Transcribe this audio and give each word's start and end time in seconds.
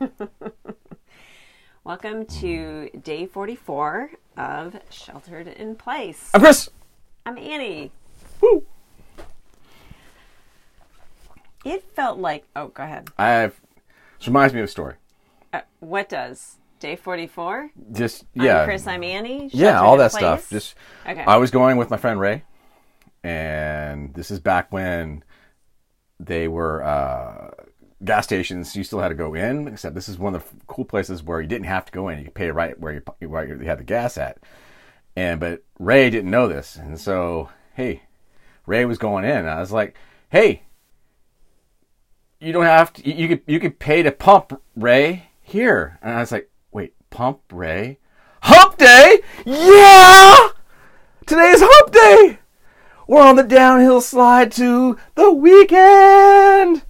Welcome 1.84 2.24
to 2.26 2.88
day 3.02 3.26
44 3.26 4.10
of 4.36 4.76
Sheltered 4.88 5.46
in 5.48 5.74
Place. 5.74 6.30
I'm 6.32 6.40
Chris. 6.40 6.70
I'm 7.26 7.36
Annie. 7.36 7.92
Woo. 8.40 8.64
It 11.64 11.84
felt 11.94 12.18
like, 12.18 12.44
oh, 12.56 12.68
go 12.68 12.82
ahead. 12.82 13.10
I've. 13.18 13.60
This 14.18 14.28
reminds 14.28 14.54
me 14.54 14.60
of 14.60 14.64
a 14.64 14.68
story. 14.68 14.94
Uh, 15.52 15.60
what 15.80 16.08
does? 16.08 16.56
Day 16.78 16.96
44? 16.96 17.70
Just 17.92 18.24
yeah, 18.32 18.60
I'm 18.60 18.64
Chris, 18.64 18.86
I'm 18.86 19.04
Annie. 19.04 19.50
yeah, 19.52 19.80
all 19.80 19.98
that 19.98 20.12
Place. 20.12 20.22
stuff. 20.22 20.48
Just 20.48 20.74
Okay. 21.06 21.24
I 21.24 21.36
was 21.36 21.50
going 21.50 21.76
with 21.76 21.90
my 21.90 21.98
friend 21.98 22.18
Ray, 22.18 22.44
and 23.22 24.14
this 24.14 24.30
is 24.30 24.40
back 24.40 24.72
when 24.72 25.24
they 26.18 26.48
were 26.48 26.82
uh, 26.82 27.50
gas 28.04 28.24
stations. 28.24 28.74
You 28.76 28.84
still 28.84 29.00
had 29.00 29.08
to 29.08 29.14
go 29.14 29.34
in, 29.34 29.68
except 29.68 29.94
this 29.94 30.08
is 30.08 30.18
one 30.18 30.34
of 30.34 30.44
the 30.44 30.64
cool 30.66 30.84
places 30.84 31.22
where 31.22 31.40
you 31.40 31.48
didn't 31.48 31.66
have 31.66 31.84
to 31.86 31.92
go 31.92 32.08
in. 32.08 32.18
You 32.18 32.24
could 32.26 32.34
pay 32.34 32.50
right 32.50 32.78
where 32.78 32.92
you 32.92 33.28
where 33.28 33.46
you 33.46 33.66
had 33.66 33.78
the 33.78 33.84
gas 33.84 34.18
at. 34.18 34.38
And 35.16 35.40
but 35.40 35.62
Ray 35.78 36.10
didn't 36.10 36.30
know 36.30 36.48
this, 36.48 36.76
and 36.76 36.98
so 36.98 37.50
hey, 37.74 38.02
Ray 38.66 38.84
was 38.84 38.98
going 38.98 39.24
in. 39.24 39.46
I 39.46 39.60
was 39.60 39.72
like, 39.72 39.96
hey, 40.30 40.62
you 42.40 42.52
don't 42.52 42.64
have 42.64 42.92
to. 42.94 43.08
You 43.08 43.28
could 43.28 43.42
you 43.46 43.60
could 43.60 43.78
pay 43.78 44.02
to 44.02 44.12
pump 44.12 44.60
Ray 44.76 45.30
here. 45.42 45.98
And 46.02 46.14
I 46.14 46.20
was 46.20 46.32
like, 46.32 46.50
wait, 46.72 46.94
pump 47.10 47.40
Ray. 47.52 47.98
Hump 48.42 48.78
day? 48.78 49.20
Yeah! 49.44 50.48
Today 51.26 51.50
is 51.50 51.62
hump 51.62 51.92
day! 51.92 52.38
We're 53.06 53.20
on 53.20 53.36
the 53.36 53.42
downhill 53.42 54.00
slide 54.00 54.50
to 54.52 54.96
the 55.14 55.30
weekend! 55.30 56.82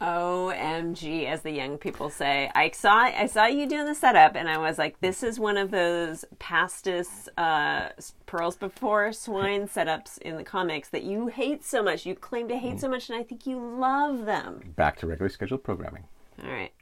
OMG, 0.00 1.26
as 1.26 1.42
the 1.42 1.50
young 1.50 1.76
people 1.78 2.08
say. 2.10 2.50
I 2.54 2.70
saw 2.70 3.00
I 3.00 3.26
saw 3.26 3.46
you 3.46 3.66
doing 3.68 3.86
the 3.86 3.94
setup, 3.94 4.34
and 4.34 4.48
I 4.48 4.58
was 4.58 4.78
like, 4.78 5.00
"This 5.00 5.22
is 5.22 5.38
one 5.38 5.56
of 5.56 5.70
those 5.70 6.24
pastis 6.38 7.28
uh, 7.36 7.90
pearls 8.26 8.56
before 8.56 9.12
swine 9.12 9.68
setups 9.68 10.18
in 10.18 10.36
the 10.36 10.44
comics 10.44 10.88
that 10.88 11.02
you 11.02 11.26
hate 11.26 11.64
so 11.64 11.82
much. 11.82 12.06
You 12.06 12.14
claim 12.14 12.48
to 12.48 12.56
hate 12.56 12.80
so 12.80 12.88
much, 12.88 13.10
and 13.10 13.18
I 13.18 13.22
think 13.22 13.46
you 13.46 13.58
love 13.58 14.24
them." 14.24 14.72
Back 14.76 14.98
to 15.00 15.06
regularly 15.06 15.32
scheduled 15.32 15.62
programming. 15.62 16.04
All 16.42 16.50
right. 16.50 16.72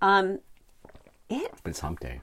Um, 0.00 0.38
it 1.28 1.52
it's 1.64 1.80
hump 1.80 2.00
day. 2.00 2.20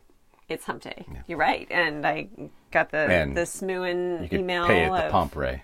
it's 0.48 0.66
hump 0.66 0.82
day. 0.84 1.06
You're 1.28 1.38
right, 1.38 1.68
and 1.70 2.06
I 2.06 2.30
got 2.72 2.92
the 2.92 3.00
And 3.00 3.36
the 3.36 3.42
Smuin 3.42 4.24
You 4.24 4.30
could 4.30 4.40
email 4.42 4.66
pay 4.68 4.86
at 4.86 5.06
the 5.06 5.12
pump, 5.12 5.36
Ray. 5.36 5.64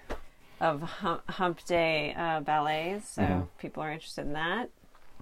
Of 0.60 0.82
hump, 0.82 1.30
hump 1.32 1.64
day 1.66 2.14
uh, 2.18 2.40
ballets. 2.42 3.10
So 3.10 3.22
Mm-hmm. 3.22 3.42
if 3.42 3.58
people 3.60 3.84
are 3.84 3.92
interested 3.92 4.22
in 4.26 4.34
that. 4.34 4.70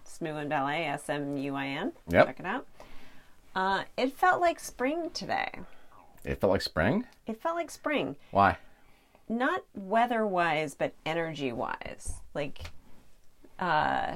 Smuin 0.05 0.47
Ballet, 0.47 0.85
S 0.85 1.09
M 1.09 1.35
U 1.37 1.53
I 1.55 1.67
N. 1.67 1.91
Yep. 2.09 2.25
Check 2.27 2.39
it 2.39 2.45
out. 2.45 2.65
Uh, 3.55 3.83
it 3.97 4.13
felt 4.17 4.39
like 4.39 4.59
spring 4.59 5.09
today. 5.13 5.49
It 6.23 6.39
felt 6.39 6.51
like 6.51 6.61
spring? 6.61 7.05
It 7.25 7.41
felt 7.41 7.55
like 7.55 7.69
spring. 7.69 8.15
Why? 8.31 8.57
Not 9.27 9.63
weather 9.75 10.25
wise, 10.25 10.75
but 10.75 10.93
energy 11.05 11.51
wise. 11.51 12.21
Like, 12.33 12.71
uh, 13.59 14.13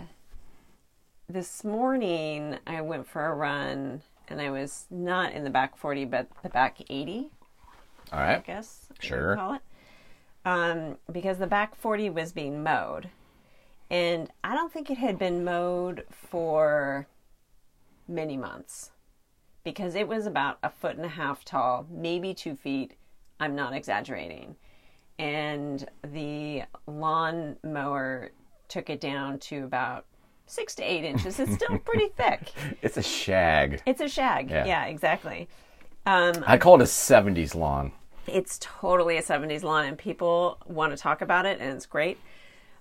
this 1.28 1.64
morning 1.64 2.58
I 2.68 2.82
went 2.82 3.08
for 3.08 3.26
a 3.26 3.34
run 3.34 4.02
and 4.28 4.40
I 4.42 4.50
was 4.50 4.86
not 4.90 5.34
in 5.34 5.44
the 5.44 5.50
back 5.50 5.76
40, 5.78 6.06
but 6.06 6.28
the 6.44 6.50
back 6.50 6.78
80. 6.90 7.30
All 8.14 8.20
right. 8.20 8.38
I 8.38 8.40
guess 8.40 8.88
Sure. 9.00 9.36
call 9.36 9.56
it. 9.56 9.62
Um, 10.44 10.98
because 11.12 11.38
the 11.38 11.48
back 11.48 11.76
40 11.76 12.10
was 12.10 12.32
being 12.32 12.64
mowed. 12.64 13.10
And 13.90 14.30
I 14.44 14.56
don't 14.56 14.72
think 14.72 14.90
it 14.90 14.98
had 14.98 15.20
been 15.20 15.44
mowed 15.44 16.06
for 16.10 17.08
many 18.08 18.38
months 18.38 18.92
because 19.64 19.96
it 19.96 20.08
was 20.08 20.26
about 20.26 20.58
a 20.64 20.70
foot 20.70 20.96
and 20.96 21.06
a 21.06 21.10
half 21.10 21.44
tall, 21.46 21.86
maybe 21.92 22.34
two 22.34 22.56
feet. 22.56 22.94
I'm 23.40 23.56
not 23.56 23.74
exaggerating. 23.74 24.56
And 25.20 25.88
the 26.04 26.64
lawn 26.88 27.58
mower 27.64 28.32
took 28.68 28.90
it 28.90 29.02
down 29.02 29.38
to 29.40 29.66
about 29.66 30.06
six 30.48 30.74
to 30.76 30.84
eight 30.84 31.04
inches. 31.04 31.40
It's 31.40 31.54
still 31.54 31.78
pretty 31.86 32.10
thick. 32.16 32.52
It's 32.82 32.98
a 32.98 33.04
shag. 33.04 33.82
It's 33.86 34.02
a 34.02 34.08
shag. 34.08 34.50
Yeah. 34.50 34.66
yeah 34.66 34.86
exactly. 34.86 35.48
Um, 36.06 36.44
I 36.48 36.58
call 36.58 36.76
it 36.76 36.82
a 36.82 36.86
70s 36.86 37.56
lawn. 37.56 37.92
It's 38.28 38.60
totally 38.62 39.18
a 39.18 39.22
70s 39.22 39.64
lawn 39.64 39.86
and 39.86 39.98
people 39.98 40.58
want 40.66 40.92
to 40.92 40.98
talk 40.98 41.22
about 41.22 41.46
it 41.46 41.60
and 41.60 41.74
it's 41.74 41.86
great. 41.86 42.18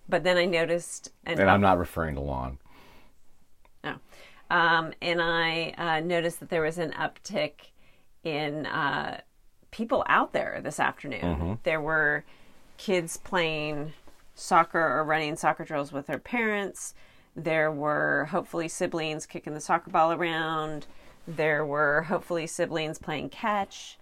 But 0.09 0.25
then 0.25 0.37
i 0.37 0.45
noticed 0.45 1.11
and, 1.25 1.39
And 1.39 1.49
I'm 1.49 1.61
not 1.61 1.79
referring 1.79 2.17
to 2.17 2.21
lawn. 2.21 2.59
no. 3.85 3.97
um, 4.51 4.93
and 5.01 5.21
i 5.23 5.75
uh, 5.79 6.01
noticed 6.01 6.41
that 6.41 6.49
there 6.51 6.63
was 6.63 6.79
an 6.79 6.93
uptick 6.93 7.53
in 8.25 8.67
uh, 8.67 9.21
people 9.71 10.05
out 10.09 10.33
there 10.33 10.61
this 10.63 10.81
afternoon. 10.81 11.59
There 11.63 11.81
were 11.81 12.25
kids 12.77 13.17
playing 13.19 13.93
soccer 14.35 14.81
or 14.81 15.05
running 15.05 15.37
soccer 15.37 15.65
drills 15.65 15.93
with 15.93 16.07
their 16.07 16.19
parents. 16.19 16.95
There 17.37 17.71
were 17.71 18.27
hopefully 18.31 18.69
siblings 18.69 19.27
kicking 19.27 19.55
the 19.55 19.61
soccer 19.61 19.91
ball 19.91 20.13
around. 20.13 20.87
There 21.29 21.65
were 21.65 22.03
hopefully 22.03 22.47
siblings 22.47 22.99
playing 22.99 23.31
catch. 23.31 23.99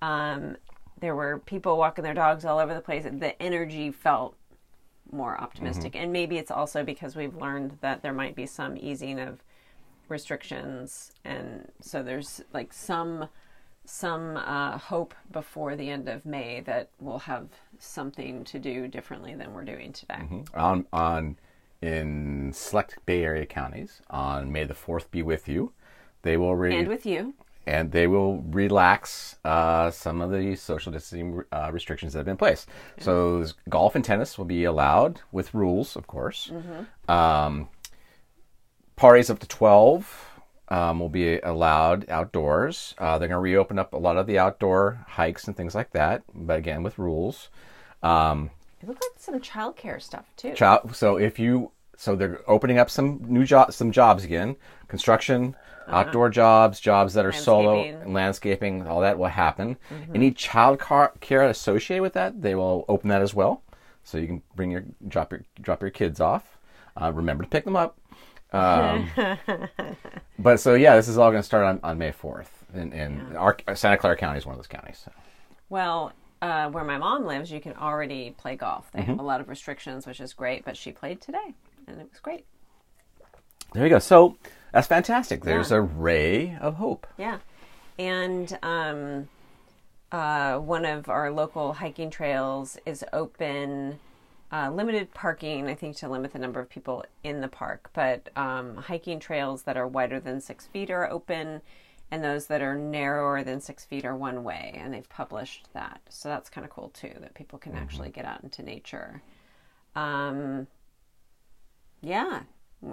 Um, 0.00 0.56
there 1.02 1.16
were 1.16 1.40
people 1.40 1.76
walking 1.76 2.04
their 2.04 2.14
dogs 2.14 2.44
all 2.44 2.60
over 2.60 2.72
the 2.72 2.80
place. 2.80 3.04
The 3.04 3.40
energy 3.42 3.90
felt 3.90 4.36
more 5.10 5.38
optimistic. 5.38 5.96
And 5.96 6.12
maybe 6.12 6.38
it's 6.38 6.50
also 6.50 6.84
because 6.84 7.16
we've 7.16 7.34
learned 7.34 7.76
that 7.80 8.02
there 8.02 8.12
might 8.12 8.36
be 8.36 8.46
some 8.46 8.76
easing 8.76 9.18
of 9.18 9.42
restrictions. 10.08 11.12
And 11.24 11.70
so 11.80 12.02
there's 12.02 12.40
like 12.54 12.72
some 12.72 13.28
some 13.84 14.36
uh, 14.36 14.78
hope 14.78 15.12
before 15.32 15.74
the 15.74 15.90
end 15.90 16.08
of 16.08 16.24
May 16.24 16.60
that 16.60 16.90
we'll 17.00 17.18
have 17.18 17.48
something 17.80 18.44
to 18.44 18.60
do 18.60 18.86
differently 18.86 19.34
than 19.34 19.52
we're 19.52 19.64
doing 19.64 19.92
today. 19.92 20.22
on 20.54 20.86
on 20.92 21.36
in 21.82 22.52
select 22.54 23.04
Bay 23.06 23.24
Area 23.24 23.44
counties 23.44 24.00
on 24.08 24.52
May 24.52 24.62
the 24.62 24.74
Fourth 24.74 25.10
be 25.10 25.20
with 25.20 25.48
you. 25.48 25.72
They 26.22 26.36
will 26.36 26.54
re- 26.54 26.78
And 26.78 26.86
with 26.86 27.04
you. 27.04 27.34
And 27.66 27.92
they 27.92 28.06
will 28.06 28.42
relax 28.50 29.36
uh, 29.44 29.90
some 29.90 30.20
of 30.20 30.30
the 30.30 30.56
social 30.56 30.92
distancing 30.92 31.42
uh, 31.52 31.70
restrictions 31.72 32.12
that 32.12 32.20
have 32.20 32.26
been 32.26 32.32
in 32.32 32.38
place. 32.38 32.66
So 32.98 33.46
golf 33.68 33.94
and 33.94 34.04
tennis 34.04 34.36
will 34.38 34.44
be 34.44 34.64
allowed 34.64 35.20
with 35.32 35.54
rules, 35.54 35.96
of 35.96 36.06
course. 36.06 36.50
Um, 37.08 37.68
parties 38.96 39.30
up 39.30 39.38
to 39.40 39.48
twelve. 39.48 40.28
Um, 40.68 41.00
will 41.00 41.10
be 41.10 41.38
allowed 41.40 42.08
outdoors. 42.08 42.94
Uh, 42.96 43.18
they're 43.18 43.28
going 43.28 43.36
to 43.36 43.42
reopen 43.42 43.78
up 43.78 43.92
a 43.92 43.98
lot 43.98 44.16
of 44.16 44.26
the 44.26 44.38
outdoor 44.38 45.04
hikes 45.06 45.46
and 45.46 45.54
things 45.54 45.74
like 45.74 45.90
that, 45.90 46.22
but 46.32 46.56
again 46.58 46.82
with 46.82 46.98
rules. 46.98 47.50
Um, 48.02 48.48
It 48.80 48.88
looks 48.88 49.06
like 49.06 49.18
some 49.18 49.38
childcare 49.40 50.00
stuff 50.00 50.24
too. 50.34 50.54
Child, 50.54 50.96
so 50.96 51.18
if 51.18 51.38
you 51.38 51.72
so 52.02 52.16
they're 52.16 52.40
opening 52.50 52.78
up 52.78 52.90
some 52.90 53.20
new 53.28 53.44
jobs 53.44 53.76
some 53.76 53.92
jobs 53.92 54.24
again. 54.24 54.56
Construction 54.88 55.54
outdoor 55.86 56.30
jobs 56.30 56.80
jobs 56.80 57.14
that 57.14 57.24
are 57.24 57.30
solo 57.30 58.02
Landscaping. 58.04 58.84
all 58.88 59.00
that 59.02 59.16
will 59.18 59.28
happen. 59.28 59.76
Any 60.12 60.32
child 60.32 60.80
car, 60.80 61.12
care 61.20 61.44
associated 61.44 62.02
with 62.02 62.14
that 62.14 62.42
they 62.42 62.56
will 62.56 62.84
open 62.88 63.08
that 63.10 63.22
as 63.22 63.34
well. 63.34 63.62
So 64.02 64.18
you 64.18 64.26
can 64.26 64.42
bring 64.56 64.72
your 64.72 64.84
drop 65.06 65.30
your 65.30 65.44
drop 65.60 65.80
your 65.80 65.90
kids 65.92 66.18
off. 66.20 66.58
Uh, 67.00 67.12
remember 67.12 67.44
to 67.44 67.48
pick 67.48 67.64
them 67.64 67.76
up. 67.76 67.96
Um, 68.52 69.08
but 70.40 70.58
so 70.58 70.74
yeah 70.74 70.96
this 70.96 71.06
is 71.06 71.18
all 71.18 71.30
going 71.30 71.40
to 71.42 71.46
start 71.46 71.64
on, 71.64 71.78
on 71.84 71.98
may 71.98 72.10
4th 72.10 72.48
and, 72.74 72.92
and 72.92 73.36
our, 73.36 73.56
santa 73.74 73.96
clara 73.96 74.16
county 74.16 74.38
is 74.38 74.44
one 74.44 74.54
of 74.54 74.58
those 74.58 74.66
counties 74.66 75.00
so. 75.04 75.12
Well, 75.68 76.12
uh, 76.42 76.68
where 76.68 76.84
my 76.84 76.98
mom 76.98 77.24
lives, 77.24 77.50
you 77.52 77.60
can 77.60 77.74
already 77.74 78.34
play 78.36 78.56
golf. 78.56 78.90
They 78.90 78.98
Mm-hmm. 78.98 79.10
have 79.12 79.20
a 79.20 79.22
lot 79.22 79.40
of 79.40 79.48
restrictions, 79.48 80.06
which 80.06 80.20
is 80.20 80.34
great, 80.34 80.64
but 80.64 80.76
she 80.76 80.90
played 80.92 81.20
today 81.20 81.54
and 81.86 82.00
it 82.00 82.08
was 82.10 82.20
great. 82.20 82.44
there 83.74 83.84
you 83.84 83.90
go 83.90 83.98
so 83.98 84.36
that's 84.72 84.86
fantastic 84.86 85.44
there's 85.44 85.70
a 85.72 85.80
ray 85.80 86.56
of 86.60 86.74
hope 86.76 87.06
Yeah. 87.16 87.38
And 87.98 88.58
um, 88.62 89.28
uh, 90.10 90.58
one 90.58 90.84
of 90.86 91.08
our 91.08 91.30
local 91.30 91.74
hiking 91.74 92.10
trails 92.10 92.78
is 92.86 93.04
open, 93.12 93.98
uh, 94.50 94.70
limited 94.70 95.12
parking, 95.12 95.68
I 95.68 95.74
think, 95.74 95.96
to 95.96 96.08
limit 96.08 96.32
the 96.32 96.38
number 96.38 96.58
of 96.58 96.68
people 96.70 97.04
in 97.22 97.40
the 97.42 97.48
park. 97.48 97.90
But 97.92 98.30
um, 98.34 98.76
hiking 98.76 99.20
trails 99.20 99.62
that 99.64 99.76
are 99.76 99.86
wider 99.86 100.20
than 100.20 100.40
six 100.40 100.66
feet 100.66 100.90
are 100.90 101.08
open, 101.10 101.60
and 102.10 102.24
those 102.24 102.46
that 102.46 102.62
are 102.62 102.74
narrower 102.76 103.44
than 103.44 103.60
six 103.60 103.84
feet 103.84 104.04
are 104.06 104.16
one 104.16 104.42
way. 104.42 104.74
And 104.82 104.94
they've 104.94 105.08
published 105.08 105.68
that. 105.74 106.00
So 106.08 106.28
that's 106.30 106.48
kind 106.48 106.64
of 106.64 106.70
cool, 106.70 106.88
too, 106.94 107.12
that 107.20 107.34
people 107.34 107.58
can 107.58 107.74
actually 107.74 108.08
get 108.10 108.24
out 108.24 108.42
into 108.42 108.62
nature. 108.62 109.22
Um, 109.94 110.66
yeah. 112.02 112.40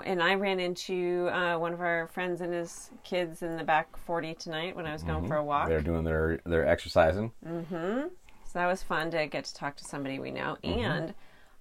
And 0.05 0.21
I 0.21 0.35
ran 0.35 0.59
into 0.59 1.29
uh, 1.33 1.57
one 1.57 1.73
of 1.73 1.81
our 1.81 2.07
friends 2.13 2.41
and 2.41 2.53
his 2.53 2.91
kids 3.03 3.41
in 3.41 3.57
the 3.57 3.63
back 3.63 3.97
40 3.97 4.35
tonight 4.35 4.75
when 4.75 4.85
I 4.85 4.93
was 4.93 5.01
going 5.01 5.27
for 5.27 5.35
a 5.37 5.43
walk. 5.43 5.67
they're 5.67 5.81
doing 5.81 6.03
their 6.03 6.39
their 6.45 6.67
exercising 6.67 7.31
Mm-hmm. 7.45 8.01
So 8.45 8.59
that 8.59 8.67
was 8.67 8.81
fun 8.83 9.09
to 9.11 9.25
get 9.27 9.45
to 9.45 9.53
talk 9.55 9.75
to 9.77 9.83
somebody 9.83 10.19
we 10.19 10.29
know. 10.31 10.57
Mm-hmm. 10.63 10.79
And 10.79 11.13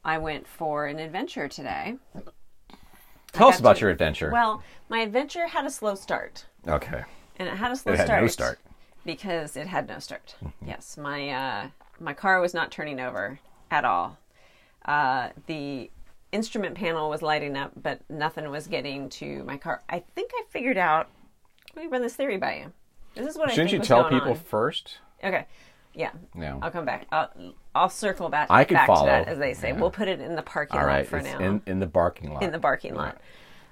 I 0.05 0.19
went 0.19 0.47
for 0.47 0.87
an 0.87 0.99
adventure 0.99 1.49
today. 1.49 1.97
Tell 3.33 3.49
us 3.49 3.59
about 3.61 3.77
to- 3.77 3.83
your 3.83 3.91
adventure. 3.91 4.31
Well, 4.31 4.63
my 4.89 5.01
adventure 5.01 5.47
had 5.47 5.65
a 5.67 5.71
slow 5.71 5.95
start, 5.95 6.45
okay. 6.67 7.03
and 7.39 7.49
it 7.49 7.57
had 7.57 7.71
a 7.73 7.77
slow 7.77 7.93
It 7.93 7.99
had 7.99 8.07
start. 8.07 8.23
no 8.23 8.29
start. 8.29 8.59
because 9.05 9.57
it 9.57 9.67
had 9.67 9.87
no 9.89 9.99
start. 9.99 10.35
Yes, 10.65 10.97
my 10.97 11.29
uh, 11.31 11.69
my 12.01 12.15
car 12.15 12.41
was 12.41 12.53
not 12.55 12.71
turning 12.71 13.01
over 13.01 13.39
at 13.71 13.85
all. 13.85 14.17
Uh, 14.85 15.29
the 15.47 15.91
instrument 16.33 16.75
panel 16.75 17.09
was 17.11 17.23
lighting 17.23 17.57
up, 17.57 17.73
but 17.81 18.01
nothing 18.11 18.49
was 18.51 18.67
getting 18.67 19.09
to 19.11 19.45
my 19.45 19.57
car. 19.57 19.83
I 19.89 20.03
think 20.15 20.31
I 20.35 20.43
figured 20.51 20.77
out. 20.77 21.09
Let 21.75 21.85
me 21.85 21.91
run 21.91 22.03
this 22.03 22.17
theory 22.17 22.39
by 22.39 22.57
you. 22.59 22.73
This 23.15 23.27
is 23.27 23.39
what 23.39 23.49
I 23.49 23.53
Shouldn't 23.53 23.71
think 23.71 23.83
you 23.83 23.87
tell 23.87 24.09
people 24.09 24.31
on. 24.33 24.37
first? 24.37 24.99
Okay. 25.23 25.47
Yeah. 25.95 26.11
No. 26.35 26.59
I'll 26.63 26.71
come 26.71 26.85
back. 26.85 27.07
I'll, 27.11 27.31
I'll 27.75 27.89
circle 27.89 28.29
back, 28.29 28.49
I 28.51 28.65
can 28.65 28.75
back 28.77 28.87
follow. 28.87 29.07
to 29.07 29.11
that, 29.11 29.29
as 29.29 29.39
they 29.39 29.55
say. 29.55 29.69
Yeah. 29.71 29.81
We'll 29.81 29.91
put 29.91 30.09
it 30.09 30.21
in 30.21 30.37
the 30.37 30.43
parking 30.43 30.79
All 30.79 30.87
lot 30.87 31.07
for 31.07 31.21
now 31.21 31.39
in 31.39 31.63
in 31.67 31.81
the 31.81 31.87
parking 31.87 32.33
lot. 32.33 32.43
in 32.43 32.53
the 32.53 32.59
parking 32.59 32.95
lot. 32.95 33.19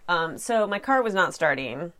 Um, 0.08 0.38
so 0.38 0.66
my 0.66 0.78
car 0.78 1.02
was 1.02 1.14
not 1.14 1.34
starting, 1.34 1.92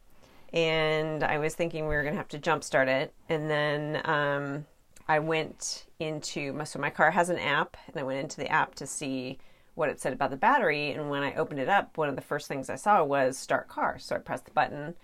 and 0.53 1.23
I 1.23 1.39
was 1.39 1.55
thinking 1.55 1.87
we 1.87 1.95
were 1.95 2.03
going 2.03 2.15
to 2.15 2.19
have 2.19 2.29
to 2.29 2.39
jump 2.39 2.65
start 2.65 2.89
it. 2.89 3.13
And 3.29 3.51
then 3.51 4.01
um, 4.05 4.67
I 5.09 5.19
went 5.19 5.87
into 5.99 6.53
my 6.53 6.65
so 6.65 6.79
my 6.79 6.91
car 6.91 7.11
has 7.13 7.29
an 7.29 7.39
app, 7.39 7.77
and 7.87 8.01
I 8.01 8.03
went 8.03 8.19
into 8.21 8.37
the 8.39 8.51
app 8.51 8.75
to 8.77 8.87
see 8.87 9.39
what 9.77 9.89
it 9.89 10.01
said 10.01 10.13
about 10.13 10.31
the 10.31 10.37
battery. 10.37 10.91
And 10.91 11.09
when 11.09 11.23
I 11.23 11.35
opened 11.37 11.61
it 11.61 11.69
up, 11.69 11.97
one 11.97 12.09
of 12.09 12.17
the 12.17 12.23
first 12.23 12.49
things 12.49 12.69
I 12.69 12.75
saw 12.75 13.05
was 13.05 13.39
start 13.39 13.69
car. 13.69 14.01
So 14.01 14.17
I 14.17 14.19
pressed 14.19 14.47
the 14.47 14.51
button. 14.51 14.95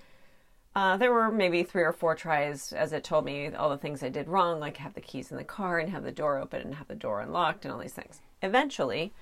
Uh, 0.74 0.96
there 0.96 1.12
were 1.12 1.30
maybe 1.30 1.62
three 1.62 1.82
or 1.82 1.92
four 1.92 2.14
tries 2.14 2.72
as 2.72 2.92
it 2.92 3.04
told 3.04 3.24
me 3.24 3.52
all 3.52 3.68
the 3.68 3.76
things 3.76 4.02
I 4.02 4.08
did 4.08 4.26
wrong, 4.26 4.58
like 4.58 4.78
have 4.78 4.94
the 4.94 5.00
keys 5.00 5.30
in 5.30 5.36
the 5.36 5.44
car 5.44 5.78
and 5.78 5.90
have 5.90 6.02
the 6.02 6.10
door 6.10 6.38
open 6.38 6.62
and 6.62 6.74
have 6.74 6.88
the 6.88 6.94
door 6.94 7.20
unlocked 7.20 7.64
and 7.64 7.72
all 7.72 7.78
these 7.78 7.92
things. 7.92 8.20
Eventually, 8.42 9.12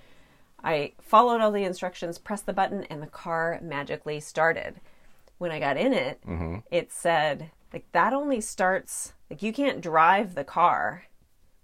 I 0.63 0.93
followed 1.01 1.41
all 1.41 1.51
the 1.51 1.65
instructions, 1.65 2.19
pressed 2.19 2.47
the 2.47 2.53
button, 2.53 2.85
and 2.85 3.03
the 3.03 3.09
car 3.09 3.59
magically 3.63 4.21
started. 4.21 4.81
When 5.39 5.51
I 5.51 5.59
got 5.59 5.77
in 5.77 5.93
it, 5.93 6.21
it 6.71 6.93
said, 6.93 7.51
like, 7.73 7.91
that 7.93 8.13
only 8.13 8.41
starts, 8.41 9.15
like, 9.31 9.43
you 9.43 9.53
can't 9.53 9.81
drive 9.81 10.35
the 10.35 10.45
car 10.45 11.05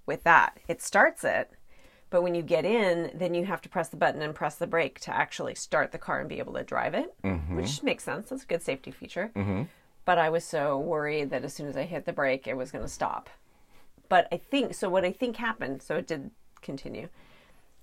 with 0.06 0.24
that. 0.24 0.58
It 0.66 0.80
starts 0.80 1.24
it, 1.24 1.50
but 2.10 2.22
when 2.22 2.34
you 2.34 2.42
get 2.42 2.64
in, 2.64 3.10
then 3.14 3.34
you 3.34 3.44
have 3.46 3.60
to 3.62 3.68
press 3.68 3.88
the 3.88 3.96
button 3.96 4.22
and 4.22 4.34
press 4.34 4.56
the 4.56 4.66
brake 4.66 5.00
to 5.00 5.14
actually 5.14 5.54
start 5.54 5.92
the 5.92 5.98
car 5.98 6.20
and 6.20 6.28
be 6.28 6.38
able 6.38 6.54
to 6.54 6.62
drive 6.62 6.94
it, 6.94 7.14
mm-hmm. 7.22 7.56
which 7.56 7.82
makes 7.82 8.04
sense. 8.04 8.28
That's 8.28 8.44
a 8.44 8.46
good 8.46 8.62
safety 8.62 8.90
feature. 8.90 9.32
Mm-hmm. 9.34 9.64
But 10.04 10.18
I 10.18 10.30
was 10.30 10.44
so 10.44 10.78
worried 10.78 11.30
that 11.30 11.44
as 11.44 11.52
soon 11.52 11.66
as 11.66 11.76
I 11.76 11.82
hit 11.82 12.04
the 12.04 12.12
brake, 12.12 12.46
it 12.46 12.56
was 12.56 12.70
going 12.70 12.84
to 12.84 12.90
stop. 12.90 13.28
But 14.08 14.28
I 14.30 14.36
think 14.36 14.74
so. 14.74 14.88
What 14.88 15.04
I 15.04 15.10
think 15.10 15.36
happened, 15.36 15.82
so 15.82 15.96
it 15.96 16.06
did 16.06 16.30
continue, 16.62 17.08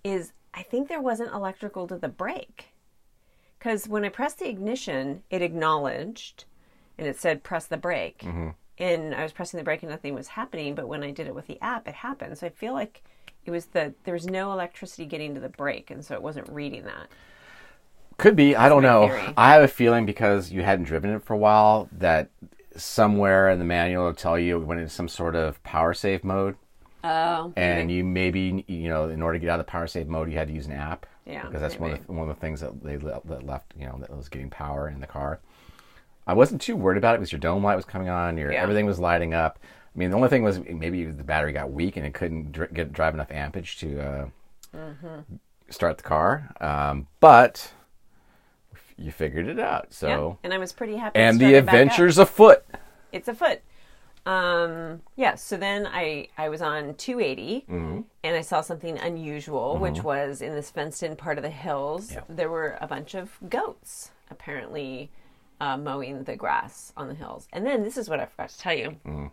is 0.05 0.31
I 0.53 0.63
think 0.63 0.87
there 0.87 1.01
wasn't 1.01 1.33
electrical 1.33 1.85
to 1.87 1.97
the 1.97 2.07
brake. 2.07 2.69
Because 3.59 3.89
when 3.89 4.05
I 4.05 4.09
pressed 4.09 4.39
the 4.39 4.47
ignition, 4.47 5.23
it 5.29 5.41
acknowledged 5.41 6.45
and 6.97 7.07
it 7.07 7.19
said 7.19 7.43
press 7.43 7.65
the 7.65 7.77
brake. 7.77 8.19
Mm-hmm. 8.19 8.49
And 8.77 9.13
I 9.13 9.23
was 9.23 9.33
pressing 9.33 9.57
the 9.57 9.63
brake 9.63 9.83
and 9.83 9.91
nothing 9.91 10.13
was 10.15 10.29
happening. 10.29 10.75
But 10.75 10.87
when 10.87 11.03
I 11.03 11.11
did 11.11 11.27
it 11.27 11.35
with 11.35 11.47
the 11.47 11.61
app, 11.61 11.87
it 11.87 11.95
happened. 11.95 12.37
So 12.37 12.47
I 12.47 12.51
feel 12.51 12.73
like 12.73 13.03
it 13.45 13.51
was 13.51 13.65
the 13.67 13.93
there 14.03 14.13
was 14.13 14.25
no 14.27 14.51
electricity 14.51 15.05
getting 15.05 15.33
to 15.35 15.39
the 15.39 15.49
brake, 15.49 15.91
and 15.91 16.03
so 16.03 16.13
it 16.15 16.21
wasn't 16.21 16.49
reading 16.49 16.83
that. 16.85 17.07
Could 18.17 18.35
be. 18.35 18.55
I 18.55 18.69
don't 18.69 18.83
know. 18.83 19.07
theory. 19.07 19.33
I 19.35 19.53
have 19.53 19.63
a 19.63 19.67
feeling 19.67 20.05
because 20.05 20.51
you 20.51 20.61
hadn't 20.63 20.85
driven 20.85 21.09
it 21.11 21.23
for 21.23 21.33
a 21.33 21.37
while 21.37 21.89
that 21.93 22.29
somewhere 22.75 23.49
in 23.49 23.59
the 23.59 23.65
manual 23.65 24.05
will 24.05 24.13
tell 24.13 24.37
you 24.37 24.57
it 24.61 24.65
went 24.65 24.81
into 24.81 24.93
some 24.93 25.07
sort 25.07 25.35
of 25.35 25.61
power 25.63 25.93
save 25.93 26.23
mode, 26.23 26.55
Oh, 27.03 27.51
and 27.55 27.91
you 27.91 28.03
maybe 28.03 28.63
you 28.67 28.87
know 28.89 29.09
in 29.09 29.21
order 29.21 29.37
to 29.37 29.41
get 29.41 29.49
out 29.49 29.59
of 29.59 29.65
the 29.65 29.69
power 29.71 29.87
save 29.87 30.07
mode, 30.07 30.31
you 30.31 30.37
had 30.37 30.47
to 30.47 30.53
use 30.53 30.67
an 30.67 30.73
app. 30.73 31.05
Yeah, 31.25 31.43
because 31.45 31.61
that's 31.61 31.79
one 31.79 31.91
of 31.91 32.05
the, 32.05 32.11
one 32.13 32.29
of 32.29 32.35
the 32.35 32.39
things 32.39 32.59
that 32.61 32.83
they 32.83 32.97
le- 32.97 33.21
that 33.25 33.45
left 33.45 33.73
you 33.77 33.85
know 33.85 33.97
that 33.99 34.15
was 34.15 34.29
getting 34.29 34.49
power 34.49 34.87
in 34.89 34.99
the 34.99 35.07
car. 35.07 35.39
I 36.25 36.33
wasn't 36.33 36.61
too 36.61 36.75
worried 36.77 36.97
about 36.97 37.15
it 37.15 37.17
because 37.19 37.31
your 37.33 37.39
dome 37.39 37.63
light 37.63 37.75
was 37.75 37.85
coming 37.85 38.09
on, 38.09 38.37
your 38.37 38.51
Yeah. 38.53 38.61
everything 38.61 38.85
was 38.85 38.99
lighting 38.99 39.33
up. 39.33 39.59
I 39.95 39.99
mean, 39.99 40.09
the 40.09 40.15
only 40.15 40.29
thing 40.29 40.43
was 40.43 40.59
maybe 40.59 41.05
the 41.05 41.23
battery 41.23 41.53
got 41.53 41.71
weak 41.71 41.97
and 41.97 42.05
it 42.05 42.13
couldn't 42.13 42.51
dr- 42.51 42.73
get 42.73 42.91
drive 42.93 43.13
enough 43.13 43.31
ampage 43.31 43.77
to 43.79 43.99
uh, 44.01 44.25
Mm-hmm. 44.75 45.35
start 45.69 45.97
the 45.97 46.03
car. 46.03 46.49
Um, 46.59 47.05
but 47.19 47.71
you 48.97 49.11
figured 49.11 49.47
it 49.47 49.59
out. 49.59 49.93
So 49.93 50.07
yeah. 50.07 50.35
And 50.45 50.53
I 50.53 50.57
was 50.57 50.71
pretty 50.73 50.95
happy. 50.95 51.19
and 51.19 51.39
the 51.39 51.49
start 51.49 51.65
back 51.65 51.73
up. 51.75 51.81
adventures 51.81 52.17
afoot. 52.17 52.65
it's 53.11 53.27
a 53.27 53.35
foot. 53.35 53.61
Um, 54.25 55.01
yeah, 55.17 55.35
so 55.35 55.57
then 55.57 55.85
I 55.85 56.29
I 56.37 56.47
was 56.49 56.61
on 56.61 56.95
280 56.95 57.65
Mm-hmm. 57.69 58.01
and 58.23 58.35
I 58.35 58.41
saw 58.41 58.61
something 58.61 58.97
unusual, 58.97 59.77
which 59.77 60.01
was 60.01 60.41
in 60.41 60.55
this 60.55 60.71
fenced 60.71 61.03
in 61.03 61.15
part 61.15 61.37
of 61.37 61.43
the 61.43 61.49
hills. 61.49 62.13
Yeah. 62.13 62.21
There 62.29 62.49
were 62.49 62.77
a 62.81 62.87
bunch 62.87 63.13
of 63.15 63.37
goats 63.49 64.11
apparently 64.31 65.11
uh, 65.61 65.77
mowing 65.77 66.23
the 66.23 66.35
grass 66.35 66.93
on 66.97 67.09
the 67.09 67.13
hills. 67.13 67.47
And 67.53 67.65
then 67.65 67.83
this 67.83 67.97
is 67.97 68.09
what 68.09 68.19
I 68.19 68.25
forgot 68.25 68.49
to 68.49 68.57
tell 68.59 68.73
you. 68.73 68.89
Mm-hmm. 69.05 69.27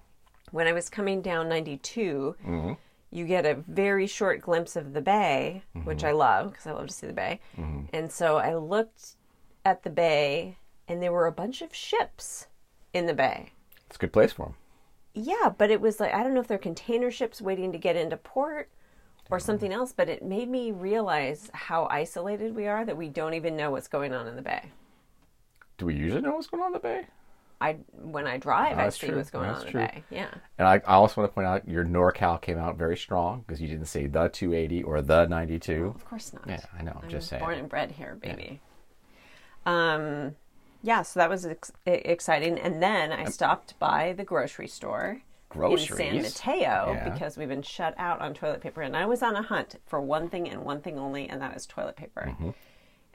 When 0.50 0.66
I 0.66 0.72
was 0.72 0.88
coming 0.88 1.22
down 1.22 1.48
92, 1.48 2.36
mm-hmm. 2.46 2.72
you 3.10 3.26
get 3.26 3.46
a 3.46 3.54
very 3.68 4.06
short 4.06 4.40
glimpse 4.40 4.76
of 4.76 4.92
the 4.92 5.00
bay, 5.00 5.62
mm-hmm. 5.76 5.86
which 5.86 5.98
Mm-hmm. 5.98 6.06
I 6.06 6.12
love 6.12 6.50
because 6.50 6.66
I 6.66 6.72
love 6.72 6.86
to 6.88 6.92
see 6.92 7.06
the 7.06 7.12
bay. 7.12 7.40
Mm-hmm. 7.58 7.86
And 7.92 8.10
so 8.10 8.36
I 8.36 8.54
looked 8.56 9.16
at 9.64 9.82
the 9.82 9.90
bay 9.90 10.58
and 10.88 11.02
there 11.02 11.12
were 11.12 11.26
a 11.26 11.32
bunch 11.32 11.62
of 11.62 11.74
ships 11.74 12.48
in 12.92 13.06
the 13.06 13.14
bay. 13.14 13.52
It's 13.86 13.96
a 13.96 13.98
good 14.00 14.12
place 14.12 14.32
for 14.32 14.46
them. 14.46 14.54
Yeah, 15.14 15.52
but 15.56 15.70
it 15.70 15.80
was 15.80 16.00
like 16.00 16.14
I 16.14 16.22
don't 16.22 16.34
know 16.34 16.40
if 16.40 16.46
they're 16.46 16.58
container 16.58 17.10
ships 17.10 17.40
waiting 17.40 17.72
to 17.72 17.78
get 17.78 17.96
into 17.96 18.16
port 18.16 18.70
or 19.30 19.38
something 19.38 19.72
else, 19.72 19.92
but 19.92 20.08
it 20.08 20.22
made 20.22 20.48
me 20.48 20.72
realize 20.72 21.50
how 21.52 21.86
isolated 21.90 22.54
we 22.54 22.66
are 22.66 22.84
that 22.84 22.96
we 22.96 23.08
don't 23.08 23.34
even 23.34 23.56
know 23.56 23.70
what's 23.70 23.88
going 23.88 24.12
on 24.12 24.26
in 24.26 24.36
the 24.36 24.42
bay. 24.42 24.70
Do 25.78 25.86
we 25.86 25.94
usually 25.94 26.20
know 26.20 26.32
what's 26.32 26.46
going 26.46 26.62
on 26.62 26.68
in 26.68 26.72
the 26.74 26.80
bay? 26.80 27.06
I 27.60 27.74
when 27.92 28.26
I 28.26 28.38
drive, 28.38 28.78
I 28.78 28.82
Oh, 28.82 28.84
that's 28.84 28.98
see 28.98 29.08
true. 29.08 29.16
what's 29.16 29.30
going 29.30 29.48
That's 29.48 29.64
on 29.64 29.70
true. 29.70 29.80
the 29.82 29.86
bay. 29.88 30.04
Yeah. 30.10 30.28
And 30.58 30.66
I, 30.66 30.74
I 30.86 30.94
also 30.94 31.20
want 31.20 31.30
to 31.30 31.34
point 31.34 31.46
out 31.46 31.68
your 31.68 31.84
NorCal 31.84 32.40
came 32.40 32.56
out 32.58 32.76
very 32.78 32.96
strong 32.96 33.40
because 33.46 33.60
you 33.60 33.68
didn't 33.68 33.86
say 33.86 34.06
the 34.06 34.28
280 34.28 34.82
or 34.84 35.02
the 35.02 35.26
92. 35.26 35.92
Of 35.94 36.04
course 36.06 36.32
not. 36.32 36.44
Yeah, 36.48 36.60
I 36.78 36.82
know. 36.82 36.98
I'm 37.02 37.08
just 37.10 37.28
saying. 37.28 37.42
born 37.42 37.58
and 37.58 37.68
bred 37.68 37.90
here, 37.92 38.14
baby. 38.20 38.60
Um, 39.66 40.36
yeah, 40.82 41.02
so 41.02 41.20
that 41.20 41.28
was 41.28 41.44
ex- 41.44 41.72
exciting. 41.84 42.58
And 42.58 42.82
then 42.82 43.12
I 43.12 43.26
stopped 43.26 43.78
by 43.78 44.14
the 44.14 44.24
grocery 44.24 44.66
store 44.68 45.20
in 45.54 45.78
San 45.78 46.16
Mateo 46.22 46.92
Yeah. 46.94 47.08
because 47.10 47.36
we've 47.36 47.48
been 47.48 47.60
shut 47.62 47.94
out 47.98 48.20
on 48.20 48.32
toilet 48.32 48.62
paper, 48.62 48.80
and 48.80 48.96
I 48.96 49.04
was 49.04 49.22
on 49.22 49.36
a 49.36 49.42
hunt 49.42 49.76
for 49.86 50.00
one 50.00 50.30
thing 50.30 50.48
and 50.48 50.62
one 50.64 50.80
thing 50.80 50.98
only, 50.98 51.28
and 51.28 51.42
that 51.42 51.54
is 51.56 51.66
toilet 51.66 51.96
paper. 51.96 52.28
Mm-hmm. 52.30 52.50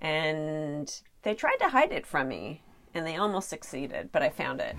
And 0.05 1.01
they 1.23 1.33
tried 1.33 1.57
to 1.61 1.69
hide 1.69 1.91
it 1.91 2.05
from 2.05 2.27
me, 2.27 2.61
and 2.95 3.05
they 3.05 3.17
almost 3.17 3.49
succeeded, 3.49 4.09
but 4.11 4.23
I 4.23 4.29
found 4.29 4.61
it. 4.61 4.75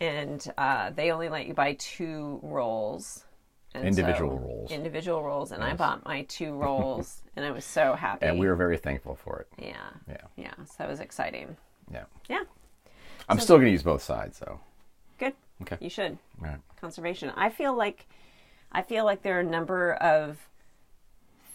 And 0.00 0.46
uh, 0.56 0.90
they 0.90 1.10
only 1.10 1.28
let 1.28 1.46
you 1.46 1.54
buy 1.54 1.72
two 1.78 2.38
rolls. 2.42 3.24
And 3.74 3.86
Individual 3.86 4.36
so- 4.36 4.44
rolls. 4.46 4.70
Individual 4.70 5.22
rolls, 5.22 5.50
and 5.50 5.64
I 5.64 5.74
bought 5.74 6.04
my 6.04 6.22
two 6.22 6.52
rolls, 6.56 7.22
and 7.34 7.44
I 7.44 7.50
was 7.50 7.64
so 7.64 7.94
happy. 7.94 8.26
And 8.26 8.38
we 8.38 8.46
were 8.46 8.54
very 8.54 8.76
thankful 8.76 9.16
for 9.16 9.40
it. 9.40 9.48
Yeah. 9.64 9.88
Yeah. 10.08 10.16
Yeah. 10.36 10.54
So 10.66 10.74
that 10.78 10.88
was 10.88 11.00
exciting. 11.00 11.56
Yeah. 11.92 12.04
Yeah. 12.28 12.44
I'm 13.28 13.40
still 13.40 13.56
going 13.56 13.66
to 13.66 13.72
use 13.72 13.82
both 13.82 14.02
sides, 14.02 14.38
though. 14.38 14.60
Good. 15.18 15.34
Okay. 15.62 15.76
You 15.80 15.90
should. 15.90 16.18
All 16.40 16.48
right. 16.48 16.58
Conservation. 16.80 17.30
I 17.36 17.50
feel 17.50 17.74
like 17.76 18.06
I 18.70 18.82
feel 18.82 19.04
like 19.04 19.22
there 19.22 19.36
are 19.38 19.40
a 19.40 19.44
number 19.44 19.94
of 19.94 20.38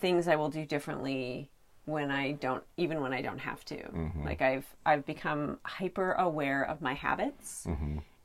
things 0.02 0.28
I 0.28 0.36
will 0.36 0.50
do 0.50 0.66
differently 0.66 1.50
when 1.86 2.12
I 2.12 2.32
don't 2.34 2.64
even 2.78 3.02
when 3.02 3.14
I 3.14 3.22
don't 3.22 3.40
have 3.40 3.64
to. 3.66 3.78
Like 4.24 4.42
I've 4.42 4.66
I've 4.86 5.06
become 5.06 5.60
hyper 5.64 6.14
aware 6.14 6.64
of 6.64 6.82
my 6.82 6.94
habits 6.94 7.68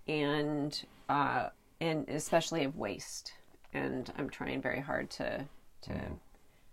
and 0.06 0.82
uh 1.08 1.48
and 1.80 2.08
especially 2.08 2.64
of 2.64 2.76
waste. 2.76 3.32
And 3.74 4.10
I'm 4.16 4.30
trying 4.30 4.60
very 4.62 4.80
hard 4.80 5.10
to 5.10 5.44
to 5.82 5.92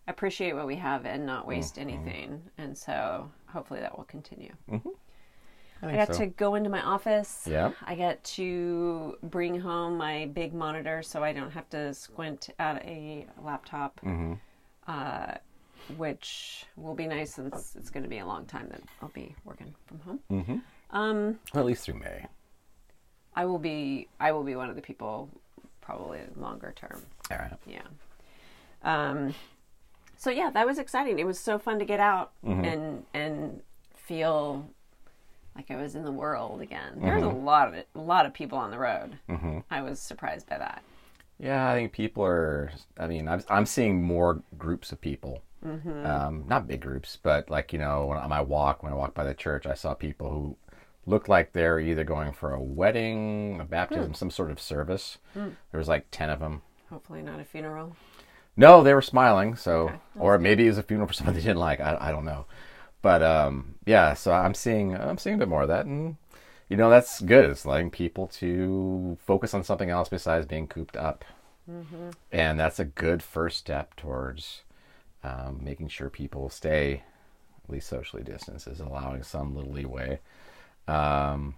appreciate 0.07 0.53
what 0.53 0.67
we 0.67 0.75
have 0.75 1.05
and 1.05 1.25
not 1.25 1.47
waste 1.47 1.77
anything. 1.79 2.41
And 2.57 2.77
so 2.77 3.29
hopefully 3.47 3.79
that 3.81 3.97
will 3.97 4.05
continue. 4.05 4.53
I 4.71 4.79
I 5.91 5.95
got 5.95 6.13
so. 6.15 6.19
to 6.19 6.25
go 6.27 6.55
into 6.55 6.69
my 6.69 6.81
office. 6.81 7.43
Yeah. 7.45 7.71
I 7.85 7.95
got 7.95 8.23
to 8.23 9.17
bring 9.23 9.59
home 9.59 9.97
my 9.97 10.27
big 10.27 10.53
monitor 10.53 11.03
so 11.03 11.23
I 11.23 11.33
don't 11.33 11.51
have 11.51 11.69
to 11.71 11.93
squint 11.93 12.49
at 12.59 12.83
a 12.85 13.27
laptop, 13.43 13.99
Mm-hmm. 14.01 14.33
uh, 14.87 15.33
which 15.97 16.65
will 16.75 16.95
be 16.95 17.07
nice 17.07 17.33
since 17.33 17.75
it's 17.77 17.89
going 17.89 18.03
to 18.03 18.09
be 18.09 18.19
a 18.19 18.25
long 18.25 18.45
time 18.45 18.67
that 18.69 18.81
I'll 19.01 19.09
be 19.09 19.35
working 19.43 19.73
from 19.85 19.99
home. 19.99 20.19
Mm-hmm. 20.31 20.95
Um, 20.95 21.39
Well, 21.53 21.61
at 21.61 21.65
least 21.65 21.85
through 21.85 21.99
May. 21.99 22.25
I 23.35 23.45
will 23.45 23.59
be. 23.59 24.07
I 24.19 24.31
will 24.31 24.43
be 24.43 24.55
one 24.55 24.69
of 24.69 24.75
the 24.75 24.81
people 24.81 25.29
probably 25.81 26.19
longer 26.37 26.73
term. 26.75 27.01
All 27.31 27.37
right. 27.37 27.53
Yeah. 27.67 27.81
Um, 28.83 29.33
so 30.17 30.29
yeah, 30.29 30.49
that 30.51 30.65
was 30.65 30.79
exciting. 30.79 31.19
It 31.19 31.25
was 31.25 31.39
so 31.39 31.59
fun 31.59 31.79
to 31.79 31.85
get 31.85 31.99
out 31.99 32.31
and 32.43 33.03
and 33.13 33.61
feel 33.95 34.69
like 35.55 35.69
I 35.71 35.75
was 35.75 35.95
in 35.95 36.03
the 36.05 36.11
world 36.11 36.61
again. 36.61 36.99
There's 37.01 37.23
a 37.23 37.27
lot 37.27 37.67
of 37.67 37.73
it, 37.73 37.87
a 37.95 37.99
lot 37.99 38.25
of 38.25 38.33
people 38.33 38.57
on 38.57 38.71
the 38.71 38.79
road. 38.79 39.17
I 39.69 39.81
was 39.81 39.99
surprised 39.99 40.47
by 40.47 40.57
that. 40.57 40.81
Yeah, 41.39 41.69
I 41.69 41.75
think 41.75 41.91
people 41.91 42.23
are. 42.23 42.71
I 42.97 43.07
mean, 43.07 43.27
I'm, 43.27 43.43
I'm 43.49 43.65
seeing 43.65 44.01
more 44.01 44.41
groups 44.57 44.91
of 44.93 45.01
people 45.01 45.41
Um, 46.05 46.45
not 46.47 46.67
big 46.67 46.81
groups, 46.81 47.17
but 47.21 47.49
like 47.49 47.73
you 47.73 47.79
know, 47.79 48.05
when, 48.05 48.17
on 48.17 48.29
my 48.29 48.41
walk, 48.41 48.83
when 48.83 48.91
I 48.93 48.95
walked 48.95 49.15
by 49.15 49.23
the 49.23 49.33
church, 49.33 49.65
I 49.65 49.73
saw 49.73 49.93
people 49.93 50.29
who 50.29 50.57
looked 51.07 51.27
like 51.29 51.53
they're 51.53 51.79
either 51.79 52.03
going 52.03 52.33
for 52.33 52.53
a 52.53 52.61
wedding, 52.61 53.59
a 53.59 53.65
baptism, 53.65 54.13
some 54.13 54.29
sort 54.31 54.51
of 54.51 54.59
service. 54.59 55.17
There 55.33 55.51
was 55.73 55.87
like 55.87 56.07
ten 56.11 56.29
of 56.29 56.39
them. 56.39 56.61
Hopefully 56.89 57.21
not 57.21 57.39
a 57.39 57.43
funeral. 57.43 57.95
No, 58.57 58.83
they 58.83 58.93
were 58.93 59.01
smiling. 59.01 59.55
So, 59.55 59.89
Okay. 59.89 59.95
or 60.17 60.37
maybe 60.37 60.65
it 60.65 60.69
was 60.69 60.77
a 60.77 60.83
funeral 60.83 61.07
for 61.07 61.13
someone 61.13 61.35
they 61.35 61.41
didn't 61.41 61.57
like. 61.57 61.79
I, 61.81 61.97
I 61.99 62.11
don't 62.11 62.25
know, 62.25 62.45
but 63.01 63.21
um, 63.23 63.75
yeah. 63.85 64.13
So 64.13 64.31
I'm 64.33 64.53
seeing 64.53 64.95
I'm 64.95 65.17
seeing 65.17 65.35
a 65.35 65.39
bit 65.39 65.47
more 65.49 65.63
of 65.63 65.67
that, 65.69 65.85
and 65.85 66.15
you 66.69 66.77
know 66.77 66.89
that's 66.89 67.21
good. 67.21 67.49
It's 67.49 67.65
letting 67.65 67.89
people 67.91 68.27
to 68.39 69.17
focus 69.25 69.53
on 69.53 69.63
something 69.63 69.89
else 69.89 70.09
besides 70.09 70.45
being 70.45 70.67
cooped 70.67 70.95
up, 70.95 71.25
and 72.31 72.59
that's 72.59 72.79
a 72.79 72.85
good 72.85 73.21
first 73.23 73.57
step 73.57 73.95
towards 73.95 74.61
um, 75.25 75.59
making 75.63 75.87
sure 75.87 76.09
people 76.09 76.49
stay 76.49 77.03
at 77.63 77.69
least 77.69 77.87
socially 77.87 78.23
distanced, 78.23 78.67
is 78.67 78.79
allowing 78.79 79.23
some 79.23 79.55
little 79.55 79.71
leeway. 79.71 80.19
Um, 80.87 81.55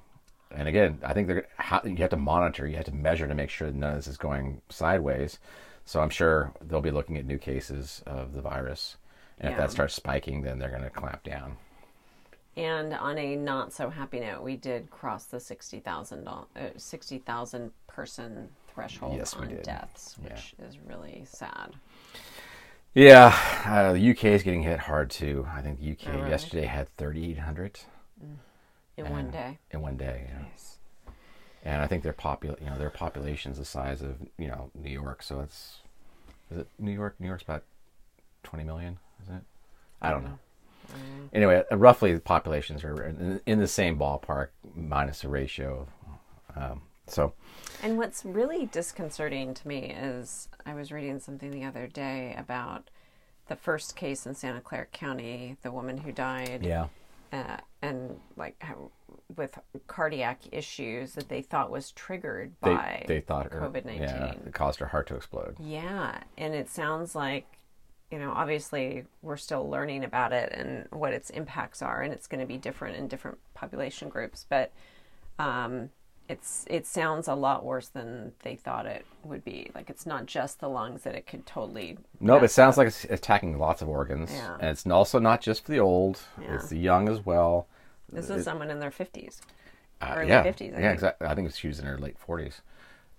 and 0.51 0.67
again, 0.67 0.99
I 1.03 1.13
think 1.13 1.27
they're 1.27 1.47
you 1.83 1.97
have 1.97 2.09
to 2.11 2.17
monitor, 2.17 2.65
you 2.65 2.77
have 2.77 2.85
to 2.85 2.95
measure 2.95 3.27
to 3.27 3.35
make 3.35 3.49
sure 3.49 3.67
that 3.67 3.75
none 3.75 3.91
of 3.91 3.97
this 3.97 4.07
is 4.07 4.17
going 4.17 4.61
sideways. 4.69 5.39
So 5.83 5.99
I'm 6.01 6.09
sure 6.09 6.53
they'll 6.61 6.81
be 6.81 6.91
looking 6.91 7.17
at 7.17 7.25
new 7.25 7.37
cases 7.37 8.03
of 8.05 8.33
the 8.33 8.41
virus, 8.41 8.97
and 9.39 9.51
if 9.51 9.57
that 9.57 9.71
starts 9.71 9.93
spiking, 9.93 10.41
then 10.41 10.59
they're 10.59 10.69
going 10.69 10.83
to 10.83 10.89
clamp 10.89 11.23
down. 11.23 11.57
And 12.57 12.93
on 12.93 13.17
a 13.17 13.35
not 13.35 13.71
so 13.71 13.89
happy 13.89 14.19
note, 14.19 14.41
we 14.41 14.57
did 14.57 14.89
cross 14.89 15.25
the 15.25 15.39
60,000 15.39 16.27
uh, 16.27 16.43
60,000 16.75 17.71
person 17.87 18.49
threshold 18.67 19.15
Yes, 19.15 19.33
on 19.33 19.47
deaths, 19.61 20.15
which 20.21 20.55
is 20.67 20.77
really 20.87 21.23
sad. 21.25 21.73
Yeah, 22.97 23.37
uh, 23.63 23.93
the 23.93 24.09
UK 24.09 24.23
is 24.25 24.41
getting 24.41 24.63
hit 24.63 24.79
hard 24.79 25.11
too. 25.11 25.47
I 25.53 25.61
think 25.61 25.79
the 25.79 25.91
UK 25.91 26.07
Oh, 26.07 26.17
really? 26.17 26.29
yesterday 26.31 26.65
had 26.65 26.87
3,800 26.97 27.81
In 28.97 29.09
one 29.11 29.29
day. 29.29 29.59
in 29.69 29.81
one 29.81 29.97
day. 29.97 30.27
Yeah. 30.27 31.11
And 31.63 31.81
I 31.83 31.85
think 31.85 32.01
their 32.01 32.13
popul, 32.13 32.59
you 32.59 32.65
know, 32.65 32.77
their 32.79 32.89
population's 32.89 33.59
the 33.59 33.65
size 33.65 34.01
of 34.01 34.15
you 34.39 34.47
know 34.47 34.71
New 34.73 34.89
York. 34.89 35.21
So 35.21 35.41
it's 35.41 35.81
is 36.49 36.57
it 36.57 36.67
New 36.79 36.91
York? 36.91 37.15
New 37.19 37.27
York's 37.27 37.43
about 37.43 37.63
20 38.41 38.63
million, 38.63 38.97
is 39.21 39.29
it? 39.29 39.43
I 40.01 40.09
don't 40.09 40.23
know. 40.23 40.39
Anyway, 41.33 41.63
uh, 41.71 41.77
roughly 41.77 42.13
the 42.13 42.19
populations 42.19 42.83
are 42.83 43.03
in, 43.03 43.41
in 43.45 43.59
the 43.59 43.67
same 43.67 43.99
ballpark, 43.99 44.47
minus 44.75 45.23
a 45.23 45.29
ratio. 45.29 45.87
Um, 46.55 46.81
so 47.07 47.33
And 47.83 47.97
what's 47.97 48.25
really 48.25 48.65
disconcerting 48.67 49.53
to 49.53 49.67
me 49.67 49.95
is 49.97 50.49
I 50.65 50.73
was 50.73 50.91
reading 50.91 51.19
something 51.19 51.51
the 51.51 51.63
other 51.65 51.87
day 51.87 52.35
about 52.37 52.89
the 53.47 53.55
first 53.55 53.95
case 53.95 54.25
in 54.25 54.35
Santa 54.35 54.59
Clara 54.61 54.85
County, 54.87 55.55
the 55.61 55.71
woman 55.71 55.97
who 55.97 56.11
died. 56.11 56.65
yeah, 56.65 56.87
uh, 57.31 57.57
and 57.81 58.19
like 58.35 58.55
how, 58.59 58.91
with 59.35 59.57
cardiac 59.87 60.41
issues 60.51 61.13
that 61.13 61.29
they 61.29 61.41
thought 61.41 61.71
was 61.71 61.91
triggered 61.91 62.59
by 62.59 63.05
they 63.07 63.21
thought 63.21 63.49
COVID 63.51 63.85
nineteen. 63.85 63.99
yeah, 63.99 64.33
it 64.45 64.53
caused 64.53 64.79
her 64.79 64.87
heart 64.87 65.07
to 65.07 65.15
explode. 65.15 65.55
Yeah, 65.59 66.19
and 66.37 66.53
it 66.53 66.69
sounds 66.69 67.15
like 67.15 67.45
you 68.11 68.19
know 68.19 68.31
obviously 68.31 69.05
we're 69.21 69.37
still 69.37 69.69
learning 69.69 70.03
about 70.03 70.33
it 70.33 70.51
and 70.53 70.87
what 70.91 71.13
its 71.13 71.29
impacts 71.29 71.81
are, 71.81 72.01
and 72.01 72.13
it's 72.13 72.27
going 72.27 72.41
to 72.41 72.45
be 72.45 72.57
different 72.57 72.97
in 72.97 73.07
different 73.07 73.37
population 73.53 74.09
groups, 74.09 74.45
but. 74.49 74.71
Um, 75.39 75.89
it's 76.29 76.65
it 76.69 76.85
sounds 76.85 77.27
a 77.27 77.33
lot 77.35 77.63
worse 77.63 77.87
than 77.89 78.33
they 78.43 78.55
thought 78.55 78.85
it 78.85 79.05
would 79.23 79.43
be. 79.45 79.71
Like 79.73 79.89
it's 79.89 80.05
not 80.05 80.25
just 80.25 80.59
the 80.59 80.67
lungs 80.69 81.03
that 81.03 81.15
it 81.15 81.25
could 81.27 81.45
totally. 81.45 81.97
No, 82.19 82.35
but 82.35 82.45
it 82.45 82.51
sounds 82.51 82.73
up. 82.73 82.77
like 82.79 82.87
it's 82.87 83.05
attacking 83.05 83.57
lots 83.57 83.81
of 83.81 83.87
organs, 83.89 84.31
Yeah. 84.31 84.55
and 84.59 84.69
it's 84.69 84.85
also 84.85 85.19
not 85.19 85.41
just 85.41 85.65
for 85.65 85.71
the 85.71 85.79
old; 85.79 86.19
Yeah. 86.41 86.55
it's 86.55 86.69
the 86.69 86.77
young 86.77 87.07
as 87.09 87.25
well. 87.25 87.67
this 88.11 88.29
is 88.29 88.43
someone 88.45 88.69
in 88.71 88.79
their 88.79 88.91
fifties. 88.91 89.41
Uh, 90.01 90.13
Early 90.17 90.29
yeah, 90.29 90.43
50s, 90.43 90.61
I 90.61 90.65
yeah, 90.65 90.71
think. 90.75 90.93
exactly. 90.93 91.27
I 91.27 91.33
think 91.35 91.55
she 91.55 91.67
was 91.67 91.79
in 91.79 91.85
her 91.85 91.97
late 91.97 92.17
forties, 92.19 92.61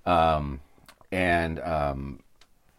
um, 0.06 0.60
and 1.10 1.58
um, 1.60 2.20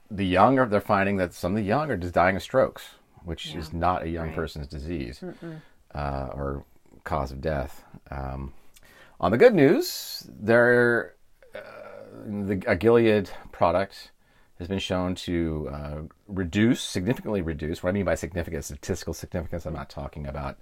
the 0.10 0.26
young 0.26 0.58
are 0.58 0.66
they're 0.68 0.80
finding 0.82 1.18
that 1.18 1.34
some 1.34 1.52
of 1.52 1.58
the 1.58 1.64
young 1.64 1.92
are 1.92 1.98
just 1.98 2.14
dying 2.14 2.36
of 2.38 2.42
strokes, 2.44 2.92
which 3.26 3.54
is 3.56 3.74
not 3.74 4.04
a 4.04 4.10
young 4.10 4.28
Right. 4.28 4.36
person's 4.36 4.68
disease 4.68 5.22
uh, 5.94 6.30
or 6.34 6.64
cause 7.04 7.32
of 7.32 7.42
death. 7.42 7.84
Um, 8.10 8.54
on 9.20 9.32
the 9.32 9.38
good 9.38 9.54
news, 9.54 10.28
there 10.30 11.16
uh, 11.54 11.60
the 12.26 12.64
a 12.68 12.76
Gilead 12.76 13.30
product 13.52 14.12
has 14.58 14.68
been 14.68 14.80
shown 14.80 15.16
to 15.16 15.70
uh, 15.72 16.02
reduce 16.28 16.82
significantly 16.82 17.42
reduce. 17.42 17.84
What 17.84 17.90
I 17.90 17.94
mean 17.94 18.06
by 18.06 18.16
significant 18.16 18.66
statistical 18.66 19.14
significance, 19.14 19.66
I'm 19.66 19.74
not 19.74 19.90
talking 19.90 20.28
about 20.28 20.58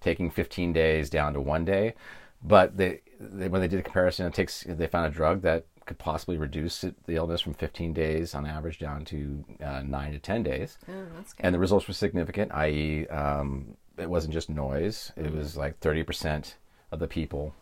taking 0.00 0.30
15 0.30 0.72
days 0.72 1.08
down 1.10 1.32
to 1.34 1.40
one 1.40 1.64
day, 1.64 1.94
but 2.42 2.76
they, 2.76 3.00
they 3.20 3.48
when 3.48 3.60
they 3.60 3.68
did 3.68 3.80
a 3.80 3.82
comparison, 3.82 4.26
it 4.26 4.34
takes 4.34 4.64
they 4.68 4.86
found 4.86 5.06
a 5.06 5.10
drug 5.10 5.42
that 5.42 5.66
could 5.84 5.98
possibly 5.98 6.36
reduce 6.36 6.84
it, 6.84 6.94
the 7.06 7.16
illness 7.16 7.40
from 7.40 7.54
15 7.54 7.92
days 7.92 8.36
on 8.36 8.46
average 8.46 8.78
down 8.78 9.04
to 9.04 9.44
uh, 9.60 9.82
nine 9.82 10.12
to 10.12 10.18
10 10.20 10.44
days 10.44 10.78
Oh, 10.88 11.06
and 11.40 11.52
the 11.52 11.58
results 11.58 11.88
were 11.88 11.94
significant. 11.94 12.52
I.e., 12.54 13.08
um, 13.08 13.76
it 13.98 14.08
wasn't 14.08 14.32
just 14.32 14.48
noise; 14.48 15.12
it 15.16 15.34
was 15.34 15.56
like 15.56 15.78
thirty 15.80 16.02
percent 16.02 16.56
of 16.90 16.98
the 16.98 17.06
people 17.06 17.54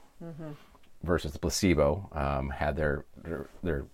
versus 1.03 1.33
the 1.33 1.39
placebo 1.39 2.09
um, 2.13 2.51
had 2.51 2.77
their, 2.77 3.05
their 3.23 3.49
their 3.63 3.85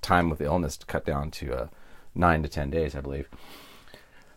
time 0.00 0.28
with 0.28 0.38
the 0.38 0.44
illness 0.44 0.78
cut 0.86 1.04
down 1.04 1.30
to 1.30 1.54
uh, 1.54 1.68
nine 2.14 2.42
to 2.42 2.48
ten 2.48 2.70
days, 2.70 2.94
I 2.94 3.00
believe. 3.00 3.28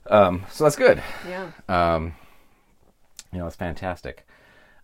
Um, 0.10 0.46
so 0.52 0.64
that's 0.64 0.76
good. 0.76 1.02
yeah. 1.28 1.52
Um, 1.68 2.14
you 3.32 3.40
know, 3.40 3.48
it's 3.48 3.56
fantastic. 3.56 4.26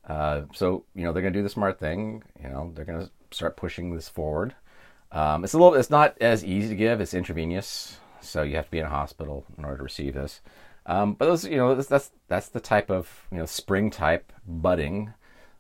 Uh, 0.08 0.42
so 0.54 0.84
you 0.96 1.04
know 1.04 1.14
they're 1.14 1.22
going 1.22 1.34
to 1.34 1.40
do 1.40 1.44
the 1.44 1.50
smart 1.50 1.80
thing. 1.80 2.24
You 2.42 2.50
know 2.50 2.72
they're 2.76 2.86
going 2.86 3.06
to 3.06 3.12
start 3.32 3.56
pushing 3.56 3.96
this 3.96 4.10
forward. 4.10 4.56
Um, 5.12 5.44
it's 5.44 5.54
a 5.54 5.58
little. 5.58 5.76
It's 5.76 5.90
not 5.90 6.18
as 6.20 6.44
easy 6.44 6.70
to 6.70 6.76
give. 6.76 7.02
It's 7.02 7.14
intravenous, 7.14 8.00
so 8.20 8.44
you 8.44 8.56
have 8.56 8.66
to 8.66 8.72
be 8.72 8.80
in 8.80 8.86
a 8.86 8.90
hospital 8.90 9.46
in 9.58 9.64
order 9.66 9.78
to 9.78 9.84
receive 9.84 10.16
this. 10.16 10.42
Um, 10.88 11.14
but 11.14 11.26
those, 11.26 11.46
you 11.46 11.58
know, 11.58 11.76
that's, 11.76 11.88
that's 11.88 12.12
that's 12.28 12.50
the 12.50 12.60
type 12.60 12.90
of 12.90 13.28
you 13.32 13.38
know 13.38 13.46
spring 13.46 13.92
type 13.92 14.34
budding 14.48 15.14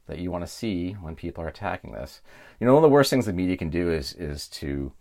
that 0.07 0.19
you 0.19 0.31
want 0.31 0.43
to 0.43 0.51
see 0.51 0.93
when 0.93 1.15
people 1.15 1.43
are 1.43 1.47
attacking 1.47 1.93
this. 1.93 2.21
You 2.59 2.67
know, 2.67 2.73
one 2.73 2.83
of 2.83 2.89
the 2.89 2.93
worst 2.93 3.09
things 3.09 3.25
the 3.25 3.33
media 3.33 3.57
can 3.57 3.69
do 3.69 3.91
is 3.91 4.13
is 4.13 4.47
to 4.49 4.91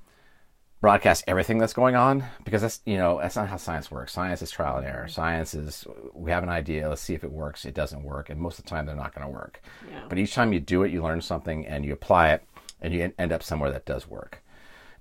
broadcast 0.80 1.24
everything 1.26 1.58
that's 1.58 1.74
going 1.74 1.94
on 1.94 2.24
because 2.42 2.62
that's 2.62 2.80
you 2.86 2.96
know 2.96 3.18
that's 3.20 3.36
not 3.36 3.48
how 3.48 3.56
science 3.56 3.90
works. 3.90 4.12
Science 4.12 4.42
is 4.42 4.50
trial 4.50 4.78
and 4.78 4.86
error. 4.86 5.08
Science 5.08 5.54
is 5.54 5.86
we 6.14 6.30
have 6.30 6.42
an 6.42 6.48
idea, 6.48 6.88
let's 6.88 7.02
see 7.02 7.14
if 7.14 7.24
it 7.24 7.32
works. 7.32 7.64
It 7.64 7.74
doesn't 7.74 8.02
work, 8.02 8.30
and 8.30 8.40
most 8.40 8.58
of 8.58 8.64
the 8.64 8.70
time 8.70 8.86
they're 8.86 8.94
not 8.94 9.14
going 9.14 9.26
to 9.26 9.32
work. 9.32 9.62
Yeah. 9.90 10.04
But 10.08 10.18
each 10.18 10.34
time 10.34 10.52
you 10.52 10.60
do 10.60 10.82
it, 10.82 10.92
you 10.92 11.02
learn 11.02 11.20
something 11.20 11.66
and 11.66 11.84
you 11.84 11.92
apply 11.92 12.30
it, 12.30 12.44
and 12.80 12.94
you 12.94 13.12
end 13.18 13.32
up 13.32 13.42
somewhere 13.42 13.70
that 13.70 13.86
does 13.86 14.08
work. 14.08 14.42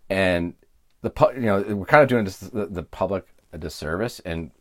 And 0.10 0.56
the 1.02 1.12
you 1.36 1.42
know 1.42 1.62
we're 1.62 1.86
kind 1.86 2.04
of 2.04 2.10
doing 2.10 2.26
this, 2.26 2.38
the, 2.38 2.66
the 2.66 2.84
public 2.84 3.26
a 3.54 3.58
disservice 3.58 4.20
and 4.22 4.52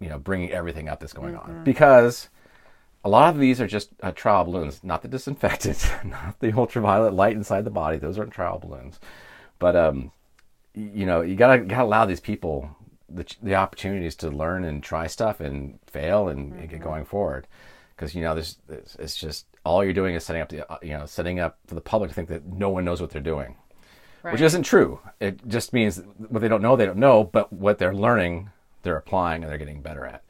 you 0.00 0.08
know 0.08 0.18
bringing 0.18 0.50
everything 0.50 0.88
up 0.88 1.00
that's 1.00 1.12
going 1.12 1.36
on 1.36 1.62
because 1.64 2.28
a 3.08 3.10
lot 3.10 3.34
of 3.34 3.40
these 3.40 3.58
are 3.58 3.66
just 3.66 3.88
uh, 4.02 4.12
trial 4.12 4.44
balloons, 4.44 4.84
not 4.84 5.00
the 5.00 5.08
disinfectant, 5.08 5.90
not 6.04 6.38
the 6.40 6.52
ultraviolet 6.52 7.14
light 7.14 7.32
inside 7.32 7.64
the 7.64 7.70
body. 7.70 7.96
Those 7.96 8.18
aren't 8.18 8.32
trial 8.32 8.58
balloons, 8.58 9.00
but 9.58 9.74
um, 9.74 10.12
you 10.74 11.06
know, 11.06 11.22
you 11.22 11.34
gotta 11.34 11.60
gotta 11.60 11.84
allow 11.84 12.04
these 12.04 12.20
people 12.20 12.76
the 13.08 13.24
the 13.42 13.54
opportunities 13.54 14.14
to 14.16 14.28
learn 14.28 14.62
and 14.64 14.82
try 14.82 15.06
stuff 15.06 15.40
and 15.40 15.78
fail 15.86 16.28
and, 16.28 16.52
and 16.52 16.68
get 16.68 16.82
going 16.82 17.06
forward. 17.06 17.46
Because 17.96 18.14
you 18.14 18.22
know, 18.22 18.34
there's, 18.34 18.58
it's 18.98 19.16
just 19.16 19.46
all 19.64 19.82
you're 19.82 19.94
doing 19.94 20.14
is 20.14 20.22
setting 20.22 20.42
up 20.42 20.50
the 20.50 20.70
uh, 20.70 20.76
you 20.82 20.90
know 20.90 21.06
setting 21.06 21.40
up 21.40 21.58
for 21.66 21.74
the 21.74 21.80
public 21.80 22.10
to 22.10 22.14
think 22.14 22.28
that 22.28 22.44
no 22.44 22.68
one 22.68 22.84
knows 22.84 23.00
what 23.00 23.08
they're 23.08 23.22
doing, 23.22 23.56
which 24.32 24.42
isn't 24.42 24.64
true. 24.64 25.00
It 25.18 25.48
just 25.48 25.72
means 25.72 26.02
what 26.28 26.40
they 26.40 26.48
don't 26.48 26.62
know, 26.62 26.76
they 26.76 26.86
don't 26.86 26.98
know, 26.98 27.24
but 27.24 27.50
what 27.50 27.78
they're 27.78 27.94
learning, 27.94 28.50
they're 28.82 28.98
applying 28.98 29.42
and 29.42 29.50
they're 29.50 29.58
getting 29.58 29.80
better 29.80 30.04
at. 30.04 30.22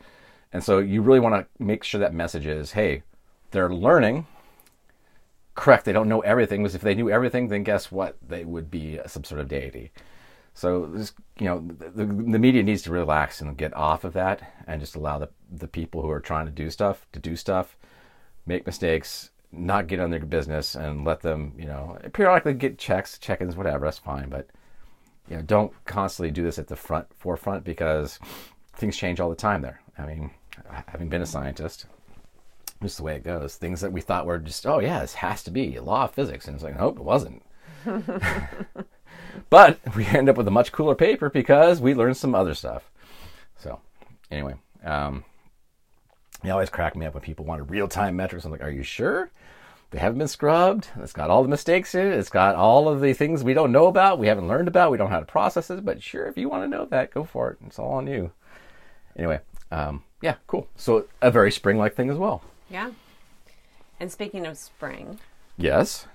And 0.52 0.64
so 0.64 0.78
you 0.78 1.02
really 1.02 1.20
want 1.20 1.34
to 1.34 1.62
make 1.62 1.84
sure 1.84 2.00
that 2.00 2.14
message 2.14 2.46
is, 2.46 2.72
hey, 2.72 3.02
they're 3.50 3.72
learning. 3.72 4.26
Correct, 5.54 5.84
they 5.84 5.92
don't 5.92 6.08
know 6.08 6.20
everything, 6.20 6.62
because 6.62 6.74
if 6.74 6.82
they 6.82 6.94
knew 6.94 7.10
everything, 7.10 7.48
then 7.48 7.64
guess 7.64 7.90
what? 7.90 8.16
They 8.26 8.44
would 8.44 8.70
be 8.70 9.00
some 9.06 9.24
sort 9.24 9.40
of 9.40 9.48
deity. 9.48 9.90
So, 10.54 10.86
this, 10.86 11.12
you 11.38 11.46
know, 11.46 11.64
the, 11.78 12.04
the 12.04 12.38
media 12.38 12.62
needs 12.62 12.82
to 12.82 12.90
relax 12.90 13.40
and 13.40 13.56
get 13.56 13.76
off 13.76 14.04
of 14.04 14.12
that 14.14 14.54
and 14.66 14.80
just 14.80 14.96
allow 14.96 15.18
the, 15.18 15.28
the 15.50 15.68
people 15.68 16.02
who 16.02 16.10
are 16.10 16.20
trying 16.20 16.46
to 16.46 16.52
do 16.52 16.70
stuff 16.70 17.06
to 17.12 17.20
do 17.20 17.36
stuff, 17.36 17.76
make 18.46 18.66
mistakes, 18.66 19.30
not 19.52 19.86
get 19.86 20.00
on 20.00 20.10
their 20.10 20.20
business, 20.20 20.74
and 20.74 21.04
let 21.04 21.20
them, 21.20 21.54
you 21.56 21.66
know, 21.66 21.96
periodically 22.12 22.54
get 22.54 22.78
checks, 22.78 23.18
check 23.18 23.40
ins, 23.40 23.56
whatever, 23.56 23.84
that's 23.86 23.98
fine. 23.98 24.28
But, 24.28 24.48
you 25.28 25.36
know, 25.36 25.42
don't 25.42 25.72
constantly 25.84 26.30
do 26.30 26.42
this 26.42 26.58
at 26.58 26.66
the 26.66 26.76
front 26.76 27.06
forefront 27.14 27.64
because 27.64 28.18
things 28.74 28.96
change 28.96 29.20
all 29.20 29.30
the 29.30 29.36
time 29.36 29.62
there. 29.62 29.80
I 29.96 30.06
mean, 30.06 30.30
having 30.86 31.08
been 31.08 31.22
a 31.22 31.26
scientist, 31.26 31.86
just 32.82 32.96
the 32.96 33.02
way 33.02 33.16
it 33.16 33.24
goes. 33.24 33.56
Things 33.56 33.80
that 33.80 33.92
we 33.92 34.00
thought 34.00 34.26
were 34.26 34.38
just, 34.38 34.66
oh 34.66 34.78
yeah, 34.78 35.00
this 35.00 35.14
has 35.14 35.42
to 35.44 35.50
be 35.50 35.78
law 35.78 36.04
of 36.04 36.12
physics, 36.12 36.46
and 36.46 36.54
it's 36.54 36.64
like, 36.64 36.78
nope, 36.78 36.98
it 36.98 37.04
wasn't. 37.04 37.42
but 39.50 39.78
we 39.96 40.06
end 40.06 40.28
up 40.28 40.36
with 40.36 40.48
a 40.48 40.52
much 40.52 40.72
cooler 40.72 40.94
paper 40.94 41.30
because 41.30 41.80
we 41.80 41.94
learned 41.94 42.16
some 42.16 42.34
other 42.34 42.54
stuff. 42.54 42.90
So, 43.56 43.80
anyway, 44.30 44.54
um, 44.84 45.24
they 46.42 46.50
always 46.50 46.70
crack 46.70 46.94
me 46.96 47.06
up 47.06 47.14
when 47.14 47.22
people 47.22 47.44
want 47.44 47.70
real 47.70 47.88
time 47.88 48.16
metrics. 48.16 48.44
I'm 48.44 48.52
like, 48.52 48.62
are 48.62 48.70
you 48.70 48.82
sure? 48.82 49.30
They 49.90 49.98
haven't 49.98 50.18
been 50.18 50.28
scrubbed. 50.28 50.88
It's 50.98 51.14
got 51.14 51.30
all 51.30 51.42
the 51.42 51.48
mistakes 51.48 51.94
in 51.94 52.06
it. 52.06 52.18
It's 52.18 52.28
got 52.28 52.54
all 52.54 52.88
of 52.88 53.00
the 53.00 53.14
things 53.14 53.42
we 53.42 53.54
don't 53.54 53.72
know 53.72 53.86
about, 53.86 54.18
we 54.18 54.26
haven't 54.26 54.48
learned 54.48 54.68
about, 54.68 54.90
we 54.90 54.98
don't 54.98 55.08
know 55.08 55.14
how 55.14 55.20
to 55.20 55.26
process 55.26 55.70
it. 55.70 55.84
But 55.84 56.02
sure, 56.02 56.26
if 56.26 56.36
you 56.36 56.48
want 56.48 56.64
to 56.64 56.68
know 56.68 56.84
that, 56.86 57.12
go 57.12 57.24
for 57.24 57.50
it. 57.50 57.58
It's 57.66 57.78
all 57.78 57.92
on 57.92 58.06
you. 58.06 58.32
Anyway, 59.16 59.40
um, 59.70 60.02
yeah, 60.22 60.36
cool. 60.46 60.68
So 60.76 61.06
a 61.22 61.30
very 61.30 61.50
spring 61.52 61.78
like 61.78 61.94
thing 61.94 62.10
as 62.10 62.16
well. 62.18 62.42
Yeah. 62.70 62.90
And 64.00 64.10
speaking 64.12 64.46
of 64.46 64.56
spring, 64.58 65.18
Yes, 65.56 66.06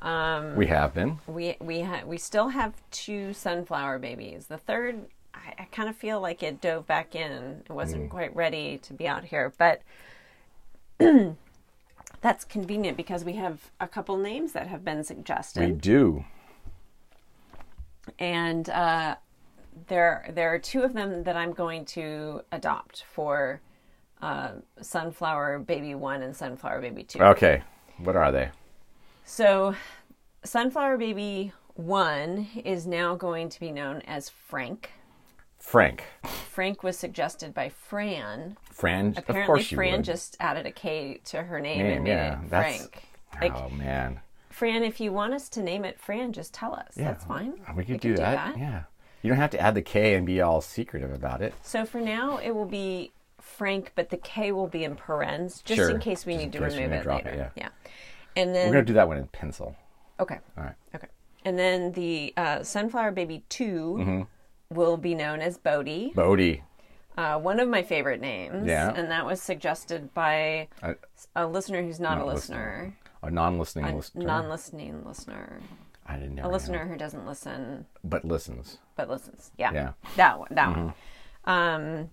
um, 0.00 0.56
we 0.56 0.66
have 0.66 0.94
been. 0.94 1.18
we 1.26 1.56
we 1.60 1.82
ha- 1.82 2.02
we 2.04 2.18
still 2.18 2.48
have 2.48 2.74
two 2.90 3.32
sunflower 3.32 3.98
babies. 4.00 4.46
The 4.46 4.58
third, 4.58 5.06
I, 5.34 5.54
I 5.62 5.64
kind 5.70 5.88
of 5.88 5.94
feel 5.96 6.20
like 6.20 6.42
it 6.42 6.60
dove 6.60 6.86
back 6.86 7.14
in. 7.14 7.62
It 7.68 7.70
wasn't 7.72 8.06
Mm. 8.06 8.10
quite 8.10 8.34
ready 8.34 8.78
to 8.78 8.92
be 8.92 9.06
out 9.06 9.24
here, 9.24 9.52
but 9.58 9.82
that's 12.20 12.44
convenient 12.44 12.96
because 12.96 13.24
we 13.24 13.34
have 13.34 13.70
a 13.78 13.86
couple 13.86 14.16
names 14.16 14.52
that 14.52 14.66
have 14.66 14.84
been 14.84 15.04
suggested. 15.04 15.68
We 15.70 15.74
do. 15.76 16.24
and 18.18 18.68
uh, 18.70 19.16
there 19.88 20.30
there 20.34 20.52
are 20.52 20.58
two 20.58 20.82
of 20.82 20.92
them 20.92 21.22
that 21.24 21.36
I'm 21.36 21.52
going 21.52 21.84
to 21.86 22.42
adopt 22.52 23.04
for 23.12 23.60
uh, 24.22 24.52
sunflower 24.80 25.60
baby 25.60 25.94
one 25.94 26.22
and 26.22 26.36
sunflower 26.36 26.80
baby 26.80 27.04
two. 27.04 27.20
Okay. 27.22 27.62
What 27.98 28.16
are 28.16 28.32
they? 28.32 28.50
So, 29.24 29.74
Sunflower 30.42 30.96
Baby 30.96 31.52
1 31.74 32.48
is 32.64 32.86
now 32.86 33.14
going 33.14 33.48
to 33.50 33.60
be 33.60 33.70
known 33.70 34.02
as 34.06 34.28
Frank. 34.28 34.90
Frank. 35.58 36.02
Frank 36.50 36.82
was 36.82 36.98
suggested 36.98 37.52
by 37.54 37.68
Fran. 37.68 38.56
Fran. 38.72 39.14
Apparently, 39.16 39.40
of 39.42 39.46
course 39.46 39.70
you 39.70 39.76
Fran 39.76 39.98
would. 39.98 40.04
just 40.04 40.36
added 40.40 40.66
a 40.66 40.72
K 40.72 41.20
to 41.26 41.42
her 41.42 41.60
name 41.60 41.78
Name, 41.78 41.92
and 41.96 42.04
made 42.04 42.10
yeah, 42.10 42.42
it 42.42 42.50
that's- 42.50 42.78
Frank. 42.78 43.02
Like, 43.40 43.54
oh 43.54 43.68
man. 43.68 44.20
Fran, 44.48 44.82
if 44.82 44.98
you 45.00 45.12
want 45.12 45.32
us 45.32 45.48
to 45.50 45.62
name 45.62 45.84
it 45.84 46.00
Fran, 46.00 46.32
just 46.32 46.52
tell 46.52 46.74
us. 46.74 46.94
Yeah, 46.96 47.04
That's 47.12 47.24
fine. 47.24 47.60
We 47.76 47.84
could 47.84 48.00
do, 48.00 48.16
that. 48.16 48.58
Yeah. 48.58 48.82
You 49.22 49.28
don't 49.30 49.38
have 49.38 49.50
to 49.50 49.60
add 49.60 49.74
the 49.74 49.82
K 49.82 50.14
and 50.14 50.24
be 50.26 50.40
all 50.40 50.60
secretive 50.60 51.12
about 51.12 51.42
it. 51.42 51.52
So, 51.62 51.84
for 51.84 52.00
now, 52.00 52.38
it 52.38 52.52
will 52.54 52.64
be 52.66 53.12
Frank, 53.40 53.92
but 53.94 54.10
the 54.10 54.16
K 54.16 54.52
will 54.52 54.66
be 54.66 54.84
in 54.84 54.96
parens 54.96 55.62
just 55.62 55.76
Sure. 55.78 55.90
in 55.90 56.00
case 56.00 56.24
we 56.26 56.34
Just 56.34 56.44
need 56.44 56.52
to 56.52 56.60
remove 56.60 56.90
to 56.90 56.96
it 56.96 57.02
drop 57.02 57.24
later. 57.24 57.30
it, 57.30 57.52
yeah. 57.56 57.62
yeah. 57.64 57.90
And 58.36 58.54
then 58.54 58.68
We're 58.68 58.74
gonna 58.74 58.84
do 58.86 58.92
that 58.94 59.08
one 59.08 59.16
in 59.18 59.26
pencil. 59.28 59.76
okay. 60.18 60.38
All 60.56 60.64
right. 60.64 60.74
Okay. 60.94 61.08
And 61.44 61.58
then 61.58 61.92
the 61.92 62.32
uh, 62.36 62.62
Sunflower 62.62 63.12
Baby 63.12 63.42
2 63.48 63.64
Mm-hmm. 63.98 64.22
will 64.74 64.96
be 64.96 65.14
known 65.14 65.40
as 65.40 65.58
Bodhi. 65.58 66.12
Bodhi. 66.14 66.62
Uh, 67.18 67.38
one 67.38 67.60
of 67.60 67.68
my 67.68 67.82
favorite 67.82 68.20
names. 68.20 68.66
Yeah. 68.66 68.92
And 68.94 69.10
that 69.10 69.26
was 69.26 69.42
suggested 69.42 70.14
by 70.14 70.68
A, 70.82 70.94
a 71.36 71.46
listener 71.46 71.82
who's 71.82 71.98
not, 72.00 72.18
Not 72.18 72.24
a 72.24 72.26
listener, 72.26 72.94
a 73.22 73.30
non-listening 73.30 73.84
a 73.86 73.96
listener. 73.96 74.24
non-listening 74.26 75.04
listener, 75.04 75.60
I 76.10 76.16
didn't 76.16 76.34
know. 76.34 76.46
a 76.46 76.50
listener 76.50 76.86
who 76.88 76.96
doesn't 76.96 77.24
listen 77.26 77.86
but 78.02 78.24
listens. 78.24 78.78
but 78.96 79.08
listens. 79.08 79.52
Yeah. 79.58 79.72
Yeah. 79.72 79.92
That 80.16 80.38
one. 80.38 80.48
That 80.50 80.76
one. 80.76 80.94
Um, 81.44 82.10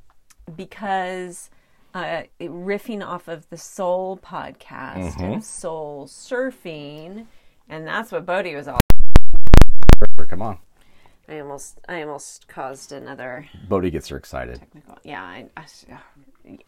because 0.56 1.50
uh, 1.94 2.24
riffing 2.39 3.06
off 3.06 3.27
of 3.27 3.50
the 3.50 3.58
Soul 3.58 4.18
podcast 4.24 5.20
and 5.20 5.44
Soul 5.44 6.06
Surfing, 6.08 7.25
and 7.68 7.88
that's 7.88 8.12
what 8.12 8.25
Bodhi 8.25 8.56
was 8.56 8.68
all. 8.68 8.80
Come 10.30 10.42
on. 10.42 10.60
I 11.30 11.39
almost, 11.39 11.80
I 11.89 12.01
almost 12.04 12.48
caused 12.48 12.92
another 12.92 13.48
Bodhi 13.68 13.89
gets 13.89 14.08
her 14.10 14.18
excited. 14.18 14.60
technical. 14.60 14.98
Yeah. 15.04 15.22
I, 15.24 15.46
I, 15.58 15.66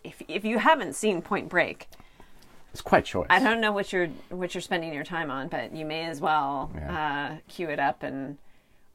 if 0.04 0.22
if 0.28 0.44
you 0.44 0.58
haven't 0.58 0.96
seen 0.96 1.22
Point 1.22 1.48
Break, 1.48 1.88
It's 2.72 2.82
quite 2.82 3.06
choice. 3.06 3.28
I 3.30 3.40
don't 3.40 3.62
know 3.62 3.72
what 3.72 3.92
you're 3.92 4.08
what 4.30 4.54
you're 4.54 4.62
spending 4.62 4.94
your 4.94 5.04
time 5.04 5.32
on, 5.32 5.48
but 5.48 5.76
you 5.76 5.86
may 5.86 6.06
as 6.06 6.22
well 6.22 6.72
Yeah. 6.76 7.32
uh, 7.34 7.38
cue 7.48 7.70
it 7.70 7.80
up 7.80 8.04
and 8.04 8.38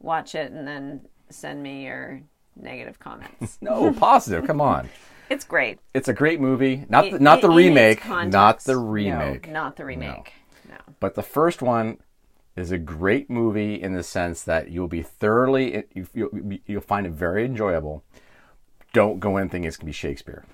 watch 0.00 0.34
it, 0.34 0.52
and 0.52 0.66
then 0.66 1.00
send 1.30 1.62
me 1.62 1.84
your 1.84 2.20
negative 2.56 2.98
comments. 2.98 3.58
No, 3.62 3.92
positive. 3.92 4.46
Come 4.46 4.60
on. 4.60 4.88
it's 5.30 5.44
great. 5.44 5.80
It's 5.92 6.08
a 6.08 6.12
great 6.12 6.40
movie. 6.40 6.84
Not 6.88 7.10
the, 7.10 7.16
In- 7.16 7.22
not 7.24 7.40
the 7.40 7.48
in 7.48 7.52
its 7.52 7.56
remake. 7.56 8.06
Not 8.30 8.60
the 8.60 8.76
remake. 8.78 9.50
not 9.50 9.76
the 9.76 9.84
remake. 9.84 10.32
No. 10.68 10.76
But 11.00 11.14
the 11.16 11.22
first 11.22 11.60
one 11.62 11.98
is 12.56 12.70
a 12.70 12.78
great 12.78 13.28
movie 13.28 13.74
in 13.82 13.94
the 13.94 14.02
sense 14.04 14.44
that 14.44 14.70
you'll 14.70 14.86
be 14.86 15.02
thoroughly 15.02 15.82
you- 15.94 16.06
you'll, 16.14 16.30
you'll 16.66 16.80
find 16.80 17.06
it 17.06 17.12
very 17.12 17.44
enjoyable. 17.44 18.04
Don't 18.92 19.18
go 19.18 19.36
in 19.38 19.48
thinking 19.48 19.66
it's 19.66 19.76
gonna 19.76 19.86
be 19.86 19.92
Shakespeare. 19.92 20.44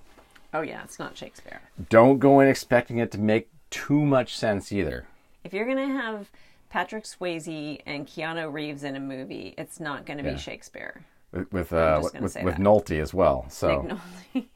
Oh 0.52 0.62
yeah, 0.62 0.82
it's 0.82 0.98
not 0.98 1.16
Shakespeare. 1.16 1.60
Don't 1.88 2.18
go 2.18 2.40
in 2.40 2.48
expecting 2.48 2.98
it 2.98 3.10
to 3.12 3.18
make 3.18 3.48
too 3.70 4.00
much 4.04 4.36
sense 4.36 4.72
either. 4.72 5.06
If 5.44 5.52
you're 5.52 5.66
gonna 5.66 5.86
have 5.86 6.30
Patrick 6.70 7.04
Swayze 7.04 7.80
and 7.86 8.06
Keanu 8.06 8.52
Reeves 8.52 8.82
in 8.84 8.96
a 8.96 9.00
movie, 9.00 9.54
it's 9.56 9.78
not 9.80 10.06
gonna 10.06 10.22
Yeah. 10.22 10.32
be 10.32 10.38
Shakespeare. 10.38 11.04
With 11.32 11.52
with 11.52 11.72
uh, 11.72 12.00
with, 12.02 12.20
with 12.20 12.34
that. 12.34 12.58
Nolte 12.58 13.00
as 13.00 13.14
well. 13.14 13.46
So 13.48 13.86
Nolte. 14.34 14.46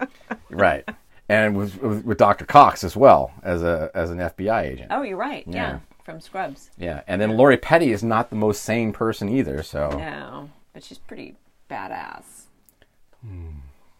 right, 0.50 0.88
and 1.28 1.56
with, 1.56 1.80
with 1.82 2.04
with 2.04 2.18
Dr. 2.18 2.46
Cox 2.46 2.82
as 2.84 2.96
well 2.96 3.32
as 3.42 3.62
a 3.62 3.90
as 3.94 4.10
an 4.10 4.18
FBI 4.18 4.62
agent. 4.62 4.88
oh, 4.90 5.02
you're 5.02 5.16
right. 5.18 5.44
Yeah. 5.46 5.52
Yeah. 5.54 5.78
from 6.04 6.20
Scrubs. 6.20 6.70
Yeah, 6.78 7.02
and 7.06 7.20
then 7.20 7.36
Lori 7.36 7.58
Petty 7.58 7.92
is 7.92 8.02
not 8.02 8.30
the 8.30 8.36
most 8.36 8.62
sane 8.62 8.92
person 8.92 9.28
either. 9.28 9.62
So 9.62 9.90
No, 9.90 10.48
but 10.72 10.82
she's 10.82 10.98
pretty 10.98 11.36
badass. 11.70 12.46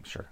sure. 0.03 0.29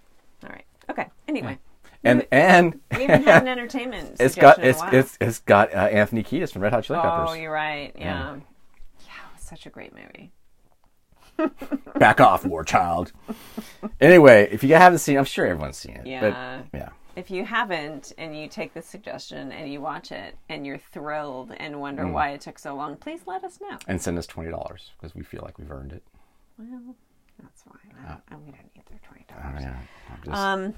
All 1.38 1.42
right. 1.44 1.52
Okay. 1.54 1.58
Anyway, 2.04 2.28
And 2.32 2.72
and 2.74 2.80
we 2.98 3.04
haven't 3.06 3.28
had 3.28 3.42
an 3.44 3.48
entertainment. 3.60 4.18
it's 4.20 4.36
got 4.36 4.56
suggestion 4.56 4.88
in 4.90 4.96
a 4.96 4.98
it's 5.00 5.10
it's 5.12 5.18
it's 5.22 5.40
got 5.40 5.74
uh, 5.74 5.78
Anthony 5.78 6.24
Kiedis 6.24 6.52
from 6.52 6.62
Red 6.64 6.74
Hot 6.74 6.84
Chili 6.84 7.00
Peppers. 7.00 7.30
Oh, 7.30 7.34
you're 7.34 7.52
right. 7.52 7.94
Yeah. 7.98 8.36
Yeah, 8.36 8.36
it 8.36 9.36
was 9.36 9.44
such 9.44 9.66
a 9.66 9.70
great 9.70 9.94
movie. 9.94 10.32
Back 11.98 12.20
off, 12.22 12.46
war 12.46 12.64
child. 12.64 13.12
anyway, 14.00 14.48
if 14.52 14.64
you 14.64 14.76
haven't 14.76 15.00
seen, 15.00 15.18
I'm 15.18 15.26
sure 15.26 15.46
everyone's 15.46 15.78
seen 15.78 15.96
it. 15.96 16.06
Yeah. 16.08 16.64
But, 16.72 16.78
yeah. 16.78 16.90
If 17.16 17.30
you 17.30 17.44
haven't 17.46 18.14
and 18.18 18.38
you 18.40 18.48
take 18.48 18.74
this 18.74 18.86
suggestion 18.86 19.52
and 19.52 19.72
you 19.72 19.82
watch 19.82 20.12
it 20.12 20.36
and 20.50 20.66
you're 20.66 20.78
thrilled 20.78 21.52
and 21.58 21.80
wonder 21.82 22.04
Mm. 22.04 22.14
why 22.14 22.30
it 22.30 22.42
took 22.42 22.58
so 22.58 22.74
long, 22.74 22.96
please 22.96 23.22
let 23.26 23.44
us 23.44 23.60
know. 23.62 23.78
And 23.88 24.02
send 24.02 24.18
us 24.18 24.26
twenty 24.28 24.50
dollars 24.50 24.92
because 24.98 25.14
we 25.14 25.24
feel 25.24 25.42
like 25.44 25.58
we've 25.60 25.72
earned 25.72 25.92
it. 25.94 26.04
Well, 26.58 26.96
that's 27.42 27.64
fine. 27.64 27.94
I 28.06 28.10
don't, 28.10 28.22
I'm 28.32 28.40
gonna 28.46 28.58
need 28.76 28.86
their 28.90 29.00
twenty 29.04 29.26
Oh, 29.38 29.42
dollars. 29.50 29.62
yeah. 29.64 29.76
Just- 30.24 30.38
Um. 30.38 30.74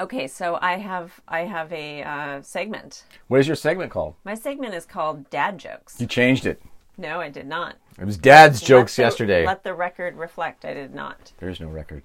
Okay, 0.00 0.26
so 0.26 0.58
I 0.60 0.74
have 0.78 1.20
I 1.28 1.40
have 1.40 1.72
a 1.72 2.02
uh, 2.02 2.42
segment. 2.42 3.04
what 3.28 3.40
is 3.40 3.46
your 3.46 3.56
segment 3.56 3.90
called? 3.90 4.14
My 4.24 4.34
segment 4.34 4.74
is 4.74 4.84
called 4.86 5.28
Dad 5.30 5.58
Jokes. 5.58 6.00
You 6.00 6.06
changed 6.06 6.46
it. 6.46 6.60
No, 6.98 7.20
I 7.20 7.28
did 7.30 7.46
not. 7.46 7.76
It 7.98 8.04
was 8.04 8.16
Dad's 8.18 8.60
jokes 8.60 8.96
the- 8.96 9.02
yesterday. 9.02 9.46
Let 9.46 9.64
the 9.64 9.74
record 9.74 10.16
reflect. 10.16 10.64
I 10.64 10.74
did 10.74 10.94
not. 10.94 11.32
There's 11.38 11.60
no 11.60 11.68
record. 11.68 12.02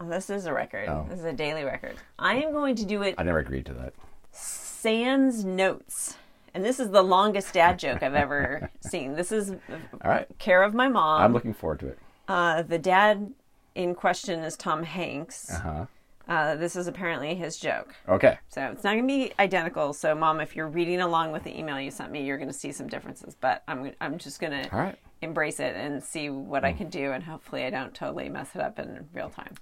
Oh, 0.00 0.08
this 0.08 0.30
is 0.30 0.46
a 0.46 0.52
record. 0.52 0.88
Oh. 0.88 1.06
This 1.08 1.18
is 1.20 1.24
a 1.24 1.32
daily 1.32 1.64
record. 1.64 1.94
I 2.18 2.34
am 2.36 2.52
going 2.52 2.74
to 2.76 2.84
do 2.84 3.02
it 3.02 3.14
I 3.18 3.22
never 3.24 3.38
agreed 3.38 3.66
to 3.66 3.72
that. 3.74 3.94
sans 4.32 5.44
notes. 5.44 6.16
And 6.54 6.64
this 6.64 6.78
is 6.80 6.90
the 6.90 7.02
longest 7.02 7.54
dad 7.54 7.78
joke 7.78 8.02
I've 8.02 8.14
ever 8.14 8.70
seen. 8.80 9.14
This 9.14 9.32
is 9.32 9.50
All 9.70 10.10
right. 10.10 10.26
care 10.38 10.62
of 10.62 10.74
my 10.74 10.88
mom. 10.88 11.22
I'm 11.22 11.32
looking 11.32 11.54
forward 11.54 11.80
to 11.80 11.88
it. 11.88 11.98
Uh, 12.28 12.62
the 12.62 12.78
dad 12.78 13.32
in 13.74 13.94
question 13.94 14.40
is 14.40 14.56
Tom 14.56 14.82
Hanks. 14.82 15.50
Uh-huh. 15.50 15.86
Uh, 16.28 16.54
this 16.54 16.76
is 16.76 16.86
apparently 16.86 17.34
his 17.34 17.58
joke. 17.58 17.94
Okay. 18.08 18.38
So 18.48 18.62
it's 18.72 18.84
not 18.84 18.92
going 18.92 19.02
to 19.02 19.14
be 19.14 19.32
identical. 19.38 19.92
So, 19.92 20.14
mom, 20.14 20.40
if 20.40 20.54
you're 20.54 20.68
reading 20.68 21.00
along 21.00 21.32
with 21.32 21.42
the 21.42 21.58
email 21.58 21.80
you 21.80 21.90
sent 21.90 22.12
me, 22.12 22.24
you're 22.24 22.38
going 22.38 22.48
to 22.48 22.54
see 22.54 22.72
some 22.72 22.86
differences. 22.86 23.36
But 23.40 23.62
I'm 23.66 23.92
I'm 24.00 24.18
just 24.18 24.40
going 24.40 24.52
to 24.52 24.94
embrace 25.20 25.58
it 25.60 25.74
and 25.76 26.02
see 26.02 26.30
what 26.30 26.64
I 26.64 26.72
hmm. 26.72 26.78
can 26.78 26.90
do, 26.90 27.12
and 27.12 27.24
hopefully 27.24 27.64
I 27.64 27.70
don't 27.70 27.94
totally 27.94 28.28
mess 28.28 28.50
it 28.54 28.60
up 28.60 28.78
in 28.78 29.08
real 29.12 29.30
time. 29.30 29.54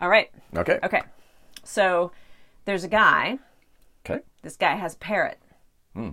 All 0.00 0.08
right. 0.08 0.30
Okay. 0.56 0.78
Okay. 0.82 1.02
So 1.64 2.12
there's 2.64 2.84
a 2.84 2.88
guy. 2.88 3.38
Okay. 4.04 4.22
This 4.42 4.56
guy 4.56 4.76
has 4.76 4.94
a 4.94 4.98
parrot. 4.98 5.38
Hmm. 5.94 6.10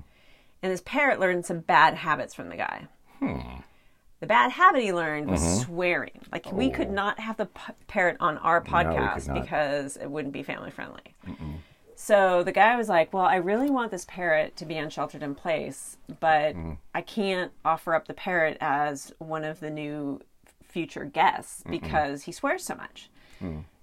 And 0.62 0.71
this 0.71 0.82
parrot 0.86 1.19
learned 1.19 1.45
some 1.45 1.60
bad 1.60 1.93
habits 1.95 2.34
from 2.34 2.49
the 2.49 2.56
guy. 2.56 2.88
Hmm. 3.19 3.62
The 4.23 4.27
bad 4.27 4.51
habit 4.53 4.81
he 4.81 4.93
learned 4.93 5.29
was 5.29 5.63
swearing. 5.63 6.21
Like, 6.31 6.49
we 6.53 6.69
could 6.69 6.89
not 6.89 7.19
have 7.19 7.36
the 7.36 7.47
p- 7.47 7.73
parrot 7.88 8.15
on 8.21 8.38
our 8.38 8.63
podcast 8.63 9.27
not. 9.27 9.41
because 9.41 9.97
it 9.97 10.09
wouldn't 10.09 10.33
be 10.33 10.43
family 10.43 10.71
friendly. 10.71 11.01
So 11.97 12.41
the 12.41 12.53
guy 12.53 12.77
was 12.77 12.88
like, 12.88 13.12
Well, 13.12 13.25
I 13.25 13.36
really 13.36 13.69
want 13.69 13.91
this 13.91 14.05
parrot 14.05 14.55
to 14.55 14.65
be 14.65 14.77
unsheltered 14.77 15.23
in 15.23 15.36
place, 15.36 15.97
but 16.21 16.55
I 16.95 17.01
can't 17.01 17.51
offer 17.65 17.93
up 17.93 18.07
the 18.07 18.13
parrot 18.13 18.57
as 18.62 19.12
one 19.17 19.43
of 19.43 19.59
the 19.59 19.69
new 19.69 20.21
future 20.63 21.03
guests 21.03 21.62
because 21.69 22.23
he 22.23 22.31
swears 22.31 22.63
so 22.63 22.75
much. 22.75 23.09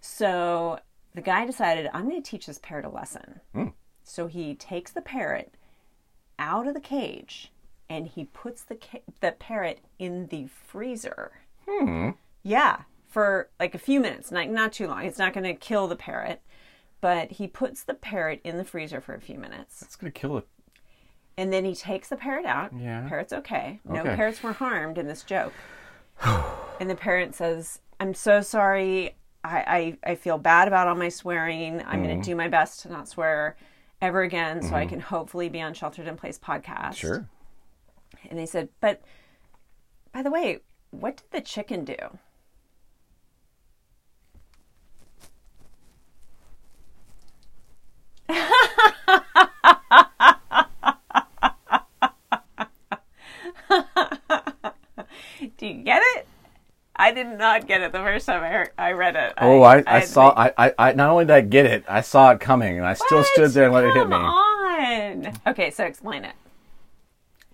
So 0.00 0.78
the 1.14 1.20
guy 1.20 1.44
decided, 1.44 1.90
I'm 1.92 2.08
going 2.08 2.22
to 2.22 2.30
teach 2.30 2.46
this 2.46 2.58
parrot 2.62 2.86
a 2.86 2.88
lesson. 2.88 3.40
So 4.04 4.26
he 4.26 4.54
takes 4.54 4.90
the 4.90 5.02
parrot 5.02 5.52
out 6.38 6.66
of 6.66 6.72
the 6.72 6.80
cage 6.80 7.52
and 7.90 8.06
he 8.06 8.24
puts 8.24 8.62
the 8.62 8.76
ca- 8.76 9.02
the 9.20 9.32
parrot 9.32 9.80
in 9.98 10.28
the 10.28 10.46
freezer. 10.46 11.32
Hmm. 11.68 12.10
Yeah, 12.42 12.82
for 13.08 13.50
like 13.60 13.74
a 13.74 13.78
few 13.78 14.00
minutes, 14.00 14.30
not 14.30 14.48
not 14.48 14.72
too 14.72 14.86
long. 14.86 15.04
It's 15.04 15.18
not 15.18 15.34
going 15.34 15.44
to 15.44 15.52
kill 15.54 15.88
the 15.88 15.96
parrot, 15.96 16.40
but 17.02 17.32
he 17.32 17.46
puts 17.46 17.82
the 17.82 17.92
parrot 17.94 18.40
in 18.44 18.56
the 18.56 18.64
freezer 18.64 19.00
for 19.00 19.14
a 19.14 19.20
few 19.20 19.38
minutes, 19.38 19.82
It's 19.82 19.96
gonna 19.96 20.10
kill 20.12 20.38
it. 20.38 20.46
and 21.36 21.52
then 21.52 21.64
he 21.64 21.74
takes 21.74 22.08
the 22.08 22.16
parrot 22.16 22.46
out. 22.46 22.70
Yeah. 22.78 23.06
Parrot's 23.08 23.32
okay. 23.32 23.80
No 23.84 24.00
Okay. 24.00 24.14
parrots 24.16 24.42
were 24.42 24.52
harmed 24.54 24.96
in 24.96 25.06
this 25.06 25.22
joke. 25.22 25.52
and 26.22 26.88
the 26.88 26.94
parrot 26.94 27.34
says, 27.34 27.80
"I'm 27.98 28.14
so 28.14 28.40
sorry. 28.40 29.16
I 29.42 29.96
I, 30.04 30.10
I 30.12 30.14
feel 30.14 30.38
bad 30.38 30.68
about 30.68 30.86
all 30.88 30.94
my 30.94 31.08
swearing. 31.08 31.80
I'm 31.80 31.86
Mm-hmm. 31.86 32.02
going 32.04 32.20
to 32.22 32.26
do 32.30 32.36
my 32.36 32.48
best 32.48 32.80
to 32.82 32.88
not 32.92 33.08
swear." 33.08 33.56
Ever 34.02 34.22
again, 34.22 34.62
so 34.62 34.74
I 34.74 34.86
can 34.86 34.98
hopefully 34.98 35.50
be 35.50 35.60
on 35.60 35.74
Sheltered 35.74 36.08
in 36.08 36.16
Place 36.16 36.38
podcast. 36.38 36.94
Sure. 36.94 37.28
And 38.28 38.38
they 38.38 38.46
said, 38.46 38.68
But 38.80 39.02
by 40.12 40.22
the 40.22 40.30
way, 40.30 40.58
what 40.90 41.16
did 41.16 41.30
the 41.30 41.40
chicken 41.40 41.84
do? 41.84 41.96
do 55.58 55.66
you 55.66 55.82
get 55.82 56.02
it? 56.16 56.26
I 56.96 57.12
did 57.12 57.38
not 57.38 57.66
get 57.66 57.80
it 57.80 57.92
the 57.92 57.98
first 57.98 58.26
time 58.26 58.42
I, 58.42 58.48
heard, 58.48 58.70
I 58.76 58.92
read 58.92 59.16
it. 59.16 59.32
Oh, 59.40 59.62
I, 59.62 59.82
I, 59.86 60.00
had 60.00 60.08
saw. 60.08 60.34
I, 60.36 60.52
I, 60.58 60.74
I 60.78 60.92
not 60.92 61.10
only 61.10 61.24
did 61.24 61.32
I 61.32 61.40
get 61.40 61.64
it, 61.64 61.84
I 61.88 62.02
saw 62.02 62.32
it 62.32 62.40
coming, 62.40 62.76
and 62.76 62.86
I 62.86 62.92
still 62.92 63.24
stood 63.24 63.52
there 63.52 63.64
and 63.64 63.72
let 63.72 63.84
it 63.84 63.94
hit 63.94 64.02
Come 64.02 64.10
me. 64.10 64.16
on. 64.16 65.32
Okay, 65.46 65.70
so 65.70 65.84
explain 65.84 66.24
it. 66.24 66.34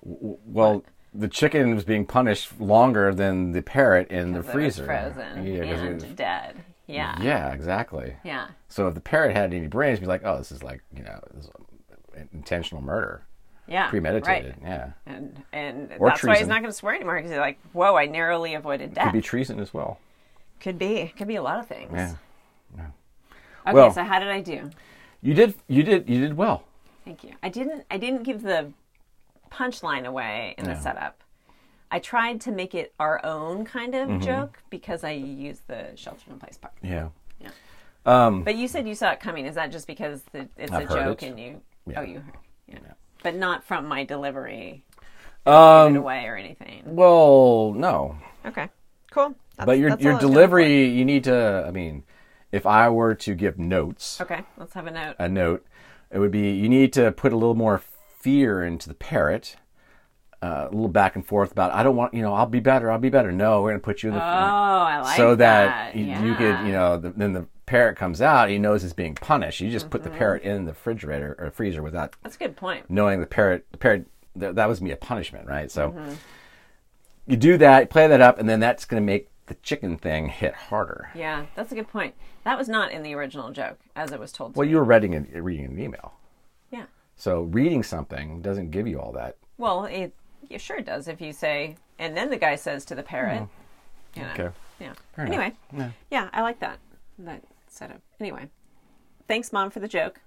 Well, 0.09 0.85
the 1.15 1.29
chicken 1.29 1.75
was 1.75 1.85
being 1.85 2.07
punished 2.07 2.61
longer 2.61 3.15
than 3.15 3.53
the 3.53 3.63
parrot 3.63 4.09
in 4.11 4.33
the 4.33 4.41
Because 4.41 4.55
it 4.55 4.59
was 4.59 4.77
freezer. 4.77 4.85
frozen 4.87 5.47
Yeah, 5.47 5.63
and 5.63 5.95
was- 5.95 6.05
dead. 6.05 6.57
Yeah. 6.87 7.21
yeah, 7.21 7.53
exactly. 7.53 8.15
Yeah. 8.23 8.49
So 8.69 8.87
if 8.87 8.95
the 8.95 9.01
parrot 9.01 9.35
had 9.35 9.53
any 9.53 9.67
brains, 9.67 9.95
it'd 9.95 10.03
be 10.03 10.07
like, 10.07 10.23
oh, 10.25 10.39
this 10.39 10.53
is 10.53 10.63
like 10.63 10.83
you 10.97 11.03
know, 11.03 11.19
this 11.35 11.47
is 11.47 11.51
intentional 12.33 12.83
murder, 12.83 13.23
Yeah. 13.67 13.89
premeditated. 13.91 14.55
Right. 14.63 14.69
Yeah, 14.69 14.91
And 15.07 15.43
and 15.53 15.93
Or 15.99 16.09
that's 16.11 16.23
why 16.23 16.37
he's 16.39 16.47
not 16.47 16.61
going 16.61 16.71
to 16.71 16.77
swear 16.77 16.95
anymore 16.95 17.17
because 17.17 17.31
he's 17.31 17.41
like, 17.41 17.59
whoa, 17.73 17.97
I 17.97 18.07
narrowly 18.07 18.55
avoided 18.55 18.95
death. 18.95 19.05
could 19.07 19.13
be 19.15 19.21
treason 19.21 19.59
as 19.59 19.75
well. 19.75 19.99
Could 20.61 20.79
be. 20.79 21.13
Could 21.19 21.29
be 21.29 21.37
a 21.37 21.43
lot 21.43 21.59
of 21.59 21.67
things. 21.67 21.91
Yeah. 21.95 22.15
Okay, 23.67 23.75
Well- 23.75 23.91
so 23.91 24.05
how 24.05 24.19
did 24.21 24.29
I 24.29 24.41
do? 24.41 24.71
You 25.23 25.35
did. 25.35 25.55
You 25.67 25.83
did. 25.83 26.09
You 26.09 26.21
did 26.21 26.37
well. 26.37 26.63
Thank 27.05 27.25
you. 27.25 27.33
I 27.43 27.49
didn't. 27.49 27.85
I 27.91 27.97
didn't 27.99 28.23
give 28.23 28.43
the 28.43 28.71
punchline 29.57 30.05
away 30.07 30.55
in 30.59 30.65
the 30.65 30.75
setup. 30.81 31.23
I 31.91 31.99
tried 32.01 32.41
to 32.43 32.51
make 32.53 32.75
it 32.75 32.93
our 32.99 33.25
own 33.25 33.65
kind 33.65 33.95
of 33.95 34.09
Mm-hmm. 34.09 34.21
joke 34.21 34.59
because 34.71 35.05
I 35.05 35.13
used 35.13 35.63
the 35.69 35.93
shelter 35.95 36.25
in 36.31 36.39
place 36.39 36.59
part. 36.59 36.75
Yeah. 36.83 37.09
Yeah. 37.41 37.51
Um, 38.05 38.43
But 38.43 38.57
you 38.57 38.67
said 38.69 38.87
you 38.89 38.95
saw 38.95 39.13
it 39.13 39.21
coming. 39.21 39.47
Is 39.47 39.55
that 39.55 39.71
just 39.73 39.87
because 39.87 40.23
the, 40.33 40.49
it's 40.57 40.73
I've 40.73 40.91
a 40.91 40.95
joke 40.95 41.23
it. 41.23 41.27
and 41.29 41.39
you? 41.41 41.61
Yeah. 41.87 42.01
Oh, 42.01 42.03
you 42.03 42.15
heard. 42.21 42.35
Yeah. 42.69 42.79
But 43.23 43.37
not 43.37 43.63
from 43.65 43.87
my 43.87 44.05
delivery 44.05 44.85
um, 45.47 45.97
away 45.97 46.25
or 46.27 46.37
anything. 46.37 46.83
well, 46.85 47.73
no. 47.77 48.17
Okay. 48.45 48.69
Cool. 49.11 49.35
That's, 49.57 49.67
But 49.67 49.79
your 49.79 49.91
your 49.91 49.91
I 49.91 49.95
was 49.95 50.01
going 50.03 50.19
delivery, 50.19 50.85
you 50.89 51.05
need 51.05 51.25
to. 51.25 51.65
I 51.67 51.71
mean, 51.71 52.03
if 52.53 52.67
I 52.67 52.89
were 52.91 53.15
to 53.15 53.35
give 53.35 53.59
notes. 53.59 54.21
Okay. 54.21 54.43
Let's 54.59 54.75
have 54.75 54.87
a 54.87 54.91
note. 54.91 55.17
a 55.19 55.29
note, 55.29 55.65
it 56.11 56.19
would 56.19 56.31
be 56.33 56.51
you 56.51 56.69
need 56.69 56.93
to 56.95 57.13
put 57.13 57.33
a 57.33 57.37
little 57.37 57.55
more 57.55 57.81
fear 58.27 58.65
into 58.65 58.89
the 58.89 58.95
parrot. 58.95 59.57
Uh, 60.43 60.67
a 60.69 60.71
little 60.71 60.89
back 60.89 61.17
and 61.17 61.25
forth 61.27 61.51
about 61.51 61.73
I 61.73 61.83
don't 61.83 61.97
want 61.97 62.13
you 62.13 62.21
know 62.21 62.35
I'll 62.35 62.45
be 62.45 62.61
better 62.61 62.91
I'll 62.91 62.99
be 62.99 63.09
better 63.09 63.33
no 63.33 63.63
we're 63.63 63.71
gonna 63.71 63.81
put 63.81 64.03
you 64.03 64.11
in 64.11 64.15
the 64.15 64.21
Oh, 64.21 64.25
I 64.25 65.01
like 65.01 65.17
so 65.17 65.35
that. 65.35 65.95
that, 65.95 65.97
you, 65.97 66.05
you 66.05 66.35
could 66.35 66.61
you 66.67 66.73
know 66.73 66.99
the, 66.99 67.09
then 67.09 67.33
the 67.33 67.47
parrot 67.65 67.97
comes 67.97 68.21
out 68.21 68.51
he 68.51 68.59
knows 68.59 68.85
it's 68.85 68.93
being 68.93 69.15
punished 69.15 69.61
you 69.61 69.71
just 69.71 69.89
put 69.89 70.03
Mm-hmm. 70.03 70.13
the 70.13 70.19
parrot 70.19 70.43
in 70.43 70.67
the 70.67 70.73
refrigerator 70.73 71.37
or 71.39 71.51
freezer 71.51 71.83
without 71.83 72.15
That's 72.23 72.37
a 72.37 72.39
good 72.39 72.55
point. 72.55 72.85
knowing 72.91 73.21
the 73.21 73.27
parrot 73.27 73.65
the 73.73 73.79
parrot 73.79 74.07
th- 74.39 74.55
that 74.57 74.69
was 74.69 74.83
me 74.83 74.91
a 74.91 74.97
punishment 74.97 75.49
right 75.49 75.71
so 75.71 75.93
Mm-hmm. 75.93 76.13
you 77.27 77.37
do 77.39 77.57
that 77.57 77.89
play 77.89 78.07
that 78.07 78.21
up 78.21 78.39
and 78.39 78.47
then 78.47 78.61
that's 78.61 78.85
going 78.85 79.03
to 79.03 79.07
make 79.07 79.31
the 79.47 79.55
chicken 79.63 79.97
thing 79.97 80.29
hit 80.29 80.53
harder 80.55 81.09
Yeah, 81.15 81.47
that's 81.55 81.73
a 81.73 81.75
good 81.75 81.89
point. 81.89 82.15
That 82.45 82.59
was 82.59 82.69
not 82.69 82.93
in 82.93 83.03
the 83.03 83.15
original 83.15 83.51
joke 83.53 83.79
as 83.97 84.13
it 84.13 84.21
was 84.21 84.33
told 84.33 84.53
to 84.53 84.59
well 84.59 84.67
me. 84.67 84.71
you 84.73 84.77
were 84.77 84.85
reading 84.85 85.15
an, 85.15 85.29
reading 85.43 85.65
an 85.65 85.79
email 85.79 86.13
Yeah. 86.13 86.26
So 87.17 87.43
reading 87.43 87.83
something 87.83 88.41
doesn't 88.43 88.71
give 88.71 88.87
you 88.87 89.01
all 89.01 89.13
that 89.13 89.37
Well, 89.59 89.85
it 89.87 90.13
yeah, 90.49 90.59
sure 90.59 90.81
does 90.81 91.09
if 91.09 91.21
you 91.21 91.33
say, 91.33 91.77
and 91.99 92.17
then 92.17 92.31
the 92.31 92.37
guy 92.37 92.55
says 92.57 92.85
to 92.87 92.95
the 92.95 93.03
parrot. 93.03 93.49
You 94.15 94.23
know. 94.23 94.29
okay 94.33 94.49
Yeah. 94.79 94.93
Fair 95.15 95.27
anyway, 95.27 95.53
Yeah. 95.77 95.91
yeah, 96.11 96.29
I 96.33 96.43
like 96.43 96.61
that 96.61 96.79
that 97.19 97.43
setup. 97.69 98.01
Anyway, 98.21 98.49
thanks, 99.29 99.53
mom, 99.53 99.71
for 99.71 99.81
the 99.81 99.89
joke. 99.89 100.21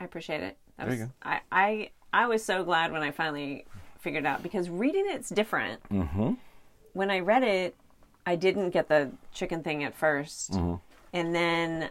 I 0.00 0.04
appreciate 0.04 0.42
it. 0.42 0.56
That 0.78 0.88
There 0.88 0.96
you 0.96 1.04
go. 1.04 1.10
I, 1.22 1.40
I 1.52 1.90
I 2.12 2.26
was 2.26 2.44
so 2.44 2.64
glad 2.64 2.90
when 2.92 3.02
I 3.02 3.10
finally 3.10 3.66
figured 4.00 4.24
it 4.24 4.26
out 4.26 4.42
because 4.42 4.68
reading 4.70 5.04
it's 5.06 5.28
different. 5.28 5.82
Mm-hmm. 5.90 6.32
When 6.94 7.10
I 7.10 7.20
read 7.20 7.42
it, 7.42 7.76
I 8.26 8.36
didn't 8.36 8.70
get 8.70 8.88
the 8.88 9.10
chicken 9.32 9.62
thing 9.62 9.84
at 9.84 9.98
1st 9.98 10.50
Mm-hmm. 10.50 10.74
and 11.12 11.34
then 11.34 11.90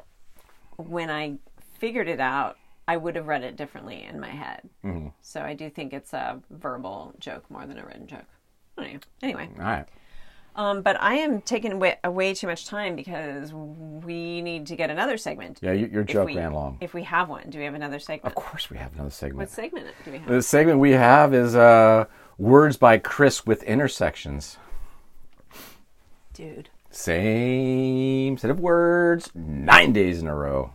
when 0.77 1.09
I 1.09 1.37
figured 1.79 2.07
it 2.07 2.19
out, 2.19 2.57
I 2.91 2.97
would 2.97 3.15
have 3.15 3.27
read 3.27 3.43
it 3.45 3.55
differently 3.55 4.03
in 4.03 4.19
my 4.19 4.27
head. 4.31 4.61
Mm-hmm. 4.83 5.07
So 5.21 5.41
I 5.41 5.53
do 5.53 5.69
think 5.69 5.93
it's 5.93 6.11
a 6.11 6.41
verbal 6.49 7.13
joke 7.19 7.49
more 7.49 7.65
than 7.65 7.77
a 7.79 7.85
written 7.85 8.05
joke. 8.05 8.25
Anyway, 9.23 9.47
all 9.57 9.63
right 9.63 9.85
Um, 10.57 10.81
but 10.81 10.99
I 11.01 11.13
am 11.15 11.39
taking 11.41 11.79
way, 11.79 11.95
way 12.03 12.33
too 12.33 12.47
much 12.47 12.65
time 12.65 12.97
because 12.97 13.53
we 13.53 14.41
need 14.41 14.65
to 14.67 14.75
get 14.75 14.89
another 14.89 15.15
segment. 15.17 15.59
yeah 15.61 15.71
your, 15.71 16.03
joke 16.03 16.25
we- 16.27 16.35
ran 16.35 16.51
long 16.53 16.77
If 16.81 16.93
we 16.93 17.03
have 17.03 17.29
one, 17.29 17.49
do 17.49 17.59
we 17.59 17.63
have 17.65 17.75
another 17.75 17.99
segment? 17.99 18.25
of 18.25 18.35
course 18.35 18.69
we 18.69 18.75
have 18.77 18.93
another 18.95 19.09
segment 19.11 19.37
What 19.37 19.49
segment 19.51 19.87
do 20.03 20.11
we 20.11 20.17
have? 20.17 20.27
The 20.27 20.41
segment 20.41 20.79
we 20.79 20.91
have 20.91 21.33
is 21.33 21.55
uh, 21.55 22.05
words 22.37 22.75
by 22.75 22.97
Chris 22.97 23.45
with 23.45 23.63
intersections. 23.63 24.57
Dude. 26.33 26.69
Same 26.89 28.37
set 28.37 28.49
of 28.51 28.59
words, 28.59 29.31
nine 29.33 29.93
days 29.93 30.21
in 30.21 30.27
a 30.27 30.35
row. 30.35 30.73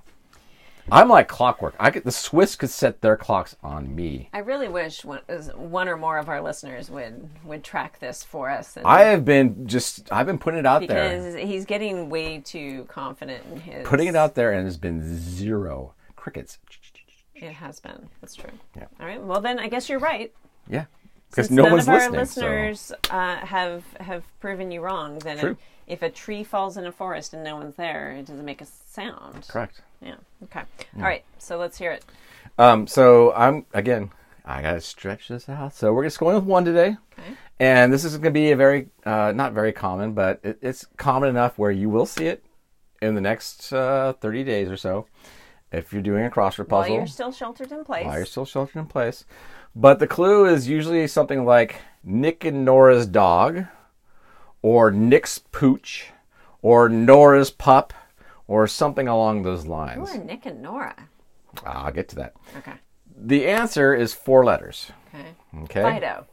I'm 0.91 1.09
like 1.09 1.29
clockwork. 1.29 1.75
I 1.81 1.91
could, 1.91 2.05
the 2.05 2.13
Swiss 2.13 2.55
could 2.57 2.71
set 2.71 3.01
their 3.01 3.17
clocks 3.17 3.57
on 3.63 3.95
me. 3.95 4.29
I 4.33 4.39
really 4.39 4.69
wish 4.69 5.05
one, 5.05 5.21
one 5.55 5.89
or 5.89 5.97
more 5.97 6.19
of 6.19 6.29
our 6.29 6.41
listeners 6.41 6.91
would 6.91 7.29
would 7.45 7.65
track 7.65 7.99
this 7.99 8.23
for 8.23 8.51
us. 8.51 8.77
I 8.85 9.03
have 9.03 9.25
been 9.25 9.67
just 9.67 10.11
I've 10.13 10.27
been 10.27 10.39
putting 10.39 10.61
it 10.61 10.67
out 10.67 10.87
there, 10.87 11.09
because 11.19 11.35
he's 11.35 11.65
getting 11.65 12.09
way 12.09 12.39
too 12.39 12.85
confident 12.89 13.45
in 13.51 13.61
his. 13.61 13.87
putting 13.87 14.07
it 14.07 14.17
out 14.17 14.35
there, 14.35 14.53
and 14.53 14.65
there's 14.65 14.77
been 14.77 15.03
zero 15.03 15.95
crickets. 16.15 16.59
It 17.35 17.53
has 17.53 17.81
been. 17.81 18.09
That's 18.21 18.35
true. 18.35 18.51
Yeah. 18.77 18.87
All 18.99 19.07
right. 19.07 19.23
Well, 19.23 19.41
then 19.41 19.59
I 19.59 19.69
guess 19.69 19.89
you're 19.89 19.99
right. 19.99 20.33
Yeah, 20.69 20.87
because 21.31 21.51
no 21.51 21.65
none 21.65 21.73
one's 21.73 21.85
of 21.85 21.91
our 21.91 22.11
listening. 22.11 22.27
so- 22.27 22.41
listeners 22.41 22.93
uh, 23.11 23.37
have 23.37 23.85
have 24.01 24.25
proven 24.41 24.71
you 24.71 24.81
wrong. 24.81 25.19
Then 25.19 25.39
True. 25.39 25.57
if 25.87 26.03
a 26.03 26.11
tree 26.11 26.43
falls 26.45 26.77
in 26.77 26.87
a 26.87 26.93
forest 26.93 27.35
and 27.35 27.45
no 27.45 27.57
one's 27.57 27.77
there, 27.77 28.13
it 28.13 28.27
doesn't 28.27 28.45
make 28.45 28.61
a 28.63 28.67
sound. 28.67 29.47
Correct. 29.49 29.83
Yeah. 30.01 30.17
Okay. 30.45 30.63
All 30.97 31.03
right. 31.03 31.25
So 31.39 31.59
let's 31.59 31.79
hear 31.79 31.93
it. 31.93 32.05
Um, 32.59 32.87
so 32.87 33.33
I'm 33.35 33.67
again. 33.75 34.11
I 34.45 34.63
gotta 34.63 34.81
stretch 34.81 35.29
this 35.29 35.49
out. 35.49 35.75
So 35.75 35.93
we're 35.93 36.05
just 36.05 36.19
going 36.21 36.37
with 36.37 36.45
one 36.45 36.65
today, 36.65 36.97
Okay. 37.19 37.33
and 37.59 37.93
this 37.93 38.05
is 38.05 38.13
going 38.13 38.23
to 38.25 38.31
be 38.31 38.53
a 38.53 38.57
very 38.57 38.89
uh, 39.05 39.33
not 39.35 39.53
very 39.53 39.73
common, 39.73 40.13
but 40.13 40.39
it, 40.45 40.59
it's 40.63 40.87
common 40.97 41.29
enough 41.29 41.59
where 41.59 41.73
you 41.73 41.91
will 41.91 42.07
see 42.07 42.27
it 42.27 42.45
in 43.03 43.17
the 43.17 43.21
next 43.21 43.73
uh, 43.73 44.13
30 44.21 44.45
days 44.45 44.71
or 44.71 44.77
so. 44.77 45.07
If 45.73 45.93
you're 45.93 46.01
doing 46.01 46.25
a 46.25 46.31
crossword 46.31 46.69
puzzle. 46.69 46.91
While 46.91 46.91
you're 46.91 47.07
still 47.09 47.33
sheltered 47.33 47.73
in 47.73 47.85
place. 47.85 48.07
while 48.07 48.17
you're 48.17 48.25
still 48.25 48.45
sheltered 48.45 48.79
in 48.79 48.87
place, 48.87 49.25
but 49.75 49.99
the 49.99 50.07
clue 50.07 50.47
is 50.47 50.69
usually 50.69 51.09
something 51.09 51.45
like 51.45 51.81
Nick 52.05 52.45
and 52.45 52.65
Nora's 52.65 53.07
dog, 53.07 53.65
or 54.63 54.93
Nick's 54.93 55.39
pooch, 55.39 56.11
or 56.63 56.89
Nora's 56.89 57.51
pup, 57.51 57.93
or 58.49 58.67
something 58.67 59.09
along 59.09 59.43
those 59.43 59.65
Who 59.65 59.71
lines. 59.71 60.11
are 60.15 60.19
Nick 60.19 60.47
and 60.47 60.63
Nora? 60.63 60.95
Ah, 61.65 61.87
I'll 61.87 61.93
get 61.93 62.09
to 62.11 62.17
that. 62.17 62.35
Okay. 62.59 62.73
The 63.19 63.47
answer 63.47 63.95
is 63.95 64.13
four 64.13 64.45
letters. 64.45 64.91
Okay. 65.15 65.29
Okay. 65.65 65.83
Fido. 65.83 66.27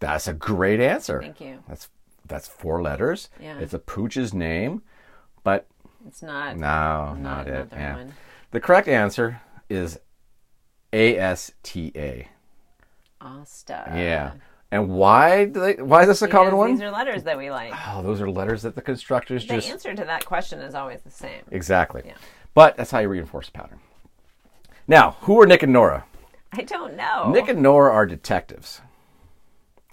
That's 0.00 0.28
a 0.28 0.34
great 0.34 0.80
answer. 0.80 1.20
Thank 1.22 1.40
you. 1.40 1.62
That's 1.68 1.88
that's 2.26 2.48
four 2.48 2.82
letters. 2.82 3.30
Yeah. 3.40 3.58
It's 3.58 3.72
a 3.72 3.78
pooch's 3.78 4.34
name, 4.34 4.82
but 5.44 5.66
It's 6.06 6.22
not. 6.22 6.56
no, 6.56 7.14
not, 7.14 7.20
not 7.20 7.46
it. 7.48 7.50
another 7.54 7.76
Yeah. 7.76 7.96
one. 7.96 8.14
The 8.50 8.60
correct 8.60 8.88
answer 8.88 9.40
is 9.70 9.98
A 10.92 11.16
S 11.18 11.52
T 11.62 11.92
A. 11.96 12.28
Asta. 13.20 13.84
Yeah. 13.94 14.32
And 14.70 14.88
why 14.88 15.44
do 15.46 15.60
they 15.60 15.74
why 15.74 16.02
is 16.02 16.08
this 16.08 16.22
a 16.22 16.28
common 16.28 16.56
one? 16.56 16.72
These 16.72 16.82
are 16.82 16.90
letters 16.90 17.22
that 17.24 17.38
we 17.38 17.50
like. 17.50 17.72
Oh, 17.88 18.02
those 18.02 18.20
are 18.20 18.28
letters 18.30 18.62
that 18.62 18.74
the 18.74 18.82
constructors 18.82 19.46
The 19.46 19.54
just 19.54 19.68
The 19.68 19.72
answer 19.72 19.94
to 19.94 20.04
that 20.04 20.24
question 20.24 20.60
is 20.60 20.74
always 20.74 21.02
the 21.02 21.10
same. 21.10 21.42
exactly. 21.50 22.02
Yeah. 22.04 22.14
But 22.54 22.76
that's 22.76 22.90
how 22.90 22.98
you 22.98 23.08
reinforce 23.08 23.48
a 23.48 23.52
pattern. 23.52 23.78
Now, 24.88 25.16
who 25.22 25.40
are 25.40 25.46
Nick 25.46 25.62
and 25.62 25.72
Nora? 25.72 26.04
I 26.52 26.62
don't 26.62 26.96
know. 26.96 27.30
Nick 27.30 27.48
and 27.48 27.60
Nora 27.62 27.92
are 27.92 28.06
detectives 28.06 28.80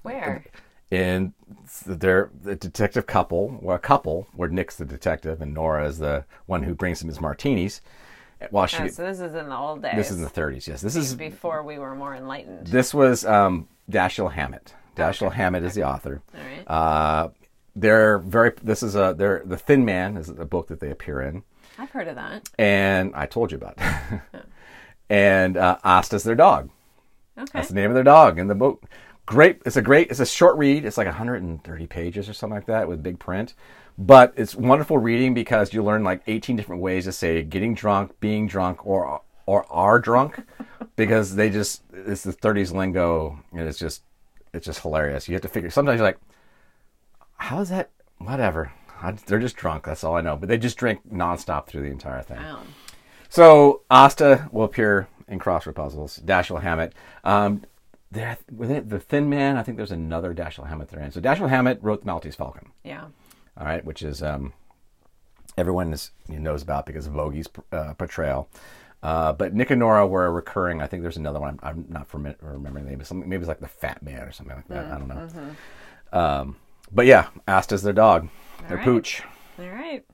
Where? 0.01 0.45
and 0.91 1.33
they're 1.85 2.29
the 2.41 2.55
detective 2.55 3.05
couple, 3.07 3.59
well, 3.61 3.75
a 3.75 3.79
couple 3.79 4.27
where 4.33 4.49
Nick's 4.49 4.75
the 4.75 4.85
detective 4.85 5.41
and 5.41 5.53
Nora 5.53 5.87
is 5.87 5.97
the 5.99 6.25
one 6.45 6.63
who 6.63 6.75
brings 6.75 7.01
him 7.01 7.09
his 7.09 7.19
martinis. 7.19 7.81
While 8.51 8.67
she, 8.67 8.83
Oh, 8.83 8.87
so 8.87 9.03
this 9.03 9.19
is 9.19 9.33
in 9.35 9.49
the 9.49 9.57
old 9.57 9.81
days. 9.81 9.95
this 9.95 10.11
is 10.11 10.17
in 10.17 10.23
the 10.23 10.29
30s. 10.29 10.67
Yes, 10.67 10.81
this 10.81 10.95
is 10.95 11.15
before 11.15 11.63
we 11.63 11.77
were 11.79 11.95
more 11.95 12.15
enlightened. 12.15 12.67
this 12.67 12.93
was 12.93 13.25
um, 13.25 13.67
Dashiell 13.89 14.31
Hammett. 14.31 14.73
Dashiell 14.95 15.33
Hammett 15.33 15.63
is 15.63 15.73
the 15.73 15.83
author. 15.83 16.21
All 16.35 16.41
right. 16.43 16.67
Uh, 16.67 17.29
they're 17.75 18.19
very. 18.19 18.53
This 18.61 18.83
is 18.83 18.95
a. 18.95 19.15
They're 19.17 19.41
the 19.43 19.57
Thin 19.57 19.85
Man 19.85 20.17
is 20.17 20.29
a 20.29 20.45
book 20.45 20.67
that 20.67 20.79
they 20.79 20.91
appear 20.91 21.21
in, 21.21 21.43
I've 21.79 21.89
heard 21.89 22.07
of 22.07 22.15
that. 22.15 22.47
and 22.59 23.15
I 23.15 23.25
told 23.25 23.51
you 23.51 23.57
about. 23.57 23.75
It. 23.79 24.21
and 25.09 25.57
uh, 25.57 25.77
Asta's 25.83 26.23
their 26.23 26.35
dog. 26.35 26.69
Okay. 27.37 27.49
That's 27.53 27.69
the 27.69 27.73
name 27.75 27.89
of 27.89 27.95
their 27.95 28.03
dog 28.03 28.37
in 28.37 28.47
the 28.47 28.55
book. 28.55 28.83
Great. 29.25 29.61
It's 29.65 29.77
a 29.77 29.81
great. 29.81 30.11
It's 30.11 30.19
a 30.19 30.25
short 30.25 30.57
read. 30.57 30.85
It's 30.85 30.97
like 30.97 31.07
130 31.07 31.87
pages 31.87 32.29
or 32.29 32.33
something 32.33 32.55
like 32.55 32.67
that 32.67 32.87
with 32.87 33.01
big 33.01 33.17
print. 33.17 33.55
But 33.97 34.33
it's 34.35 34.55
wonderful 34.55 34.97
reading 34.97 35.33
because 35.33 35.73
you 35.73 35.83
learn 35.83 36.03
like 36.03 36.23
18 36.25 36.55
different 36.55 36.81
ways 36.81 37.05
to 37.05 37.11
say 37.11 37.43
getting 37.43 37.75
drunk, 37.75 38.19
being 38.19 38.47
drunk, 38.47 38.85
or 38.85 39.21
or 39.45 39.71
are 39.71 39.99
drunk, 39.99 40.41
because 40.95 41.35
they 41.35 41.49
just 41.49 41.83
it's 41.93 42.23
the 42.23 42.33
30s 42.33 42.73
lingo 42.73 43.39
and 43.51 43.67
it's 43.67 43.77
just 43.77 44.03
it's 44.53 44.65
just 44.65 44.81
hilarious. 44.81 45.27
You 45.27 45.35
have 45.35 45.41
to 45.43 45.47
figure. 45.47 45.69
Sometimes 45.69 45.97
you're 45.99 46.07
like, 46.07 46.19
how's 47.37 47.69
that? 47.69 47.89
Whatever. 48.19 48.71
I, 49.01 49.11
they're 49.11 49.39
just 49.39 49.57
drunk. 49.57 49.85
That's 49.85 50.03
all 50.03 50.15
I 50.15 50.21
know. 50.21 50.37
But 50.37 50.49
they 50.49 50.57
just 50.57 50.77
drink 50.77 51.01
nonstop 51.11 51.67
through 51.67 51.81
the 51.81 51.91
entire 51.91 52.21
thing. 52.21 52.37
Wow. 52.37 52.61
So 53.29 53.81
Asta 53.89 54.49
will 54.51 54.63
appear 54.63 55.07
in 55.27 55.39
crossword 55.39 55.75
puzzles. 55.75 56.21
Dashiell 56.23 56.61
Hammett. 56.61 56.93
Um, 57.23 57.63
there, 58.11 58.37
it, 58.59 58.89
the 58.89 58.99
Thin 58.99 59.29
Man. 59.29 59.57
I 59.57 59.63
think 59.63 59.77
there's 59.77 59.91
another 59.91 60.33
Dashiell 60.33 60.67
Hammett 60.67 60.89
there. 60.89 61.09
So 61.11 61.19
Dashiell 61.19 61.49
Hammett 61.49 61.79
wrote 61.81 62.01
the 62.01 62.05
Maltese 62.07 62.35
Falcon. 62.35 62.69
Yeah. 62.83 63.05
All 63.57 63.65
right, 63.65 63.83
which 63.85 64.01
is 64.01 64.23
um, 64.23 64.53
everyone 65.57 65.93
is, 65.93 66.11
knows 66.27 66.63
about 66.63 66.85
because 66.85 67.07
of 67.07 67.13
Bogie's 67.13 67.47
uh, 67.71 67.93
portrayal. 67.93 68.49
Uh, 69.03 69.33
but 69.33 69.53
Nick 69.53 69.69
and 69.69 69.79
Nora 69.79 70.07
were 70.07 70.25
a 70.25 70.31
recurring. 70.31 70.81
I 70.81 70.87
think 70.87 71.03
there's 71.03 71.17
another 71.17 71.39
one. 71.39 71.59
I'm, 71.61 71.69
I'm 71.69 71.85
not 71.89 72.07
from 72.07 72.33
remembering 72.41 72.85
the 72.85 72.91
name. 72.91 72.99
But 72.99 73.07
something 73.07 73.29
maybe 73.29 73.41
it's 73.41 73.49
like 73.49 73.59
the 73.59 73.67
Fat 73.67 74.01
Man 74.01 74.21
or 74.21 74.31
something 74.31 74.55
like 74.55 74.67
that. 74.69 74.85
I 74.85 74.97
don't 74.97 75.07
know. 75.09 75.55
Um, 76.17 76.55
but 76.91 77.05
yeah, 77.05 77.27
Asta's 77.47 77.81
their 77.83 77.93
dog, 77.93 78.29
their 78.69 78.77
right. 78.77 78.85
pooch, 78.85 79.23
All 79.59 79.67
right. 79.67 80.05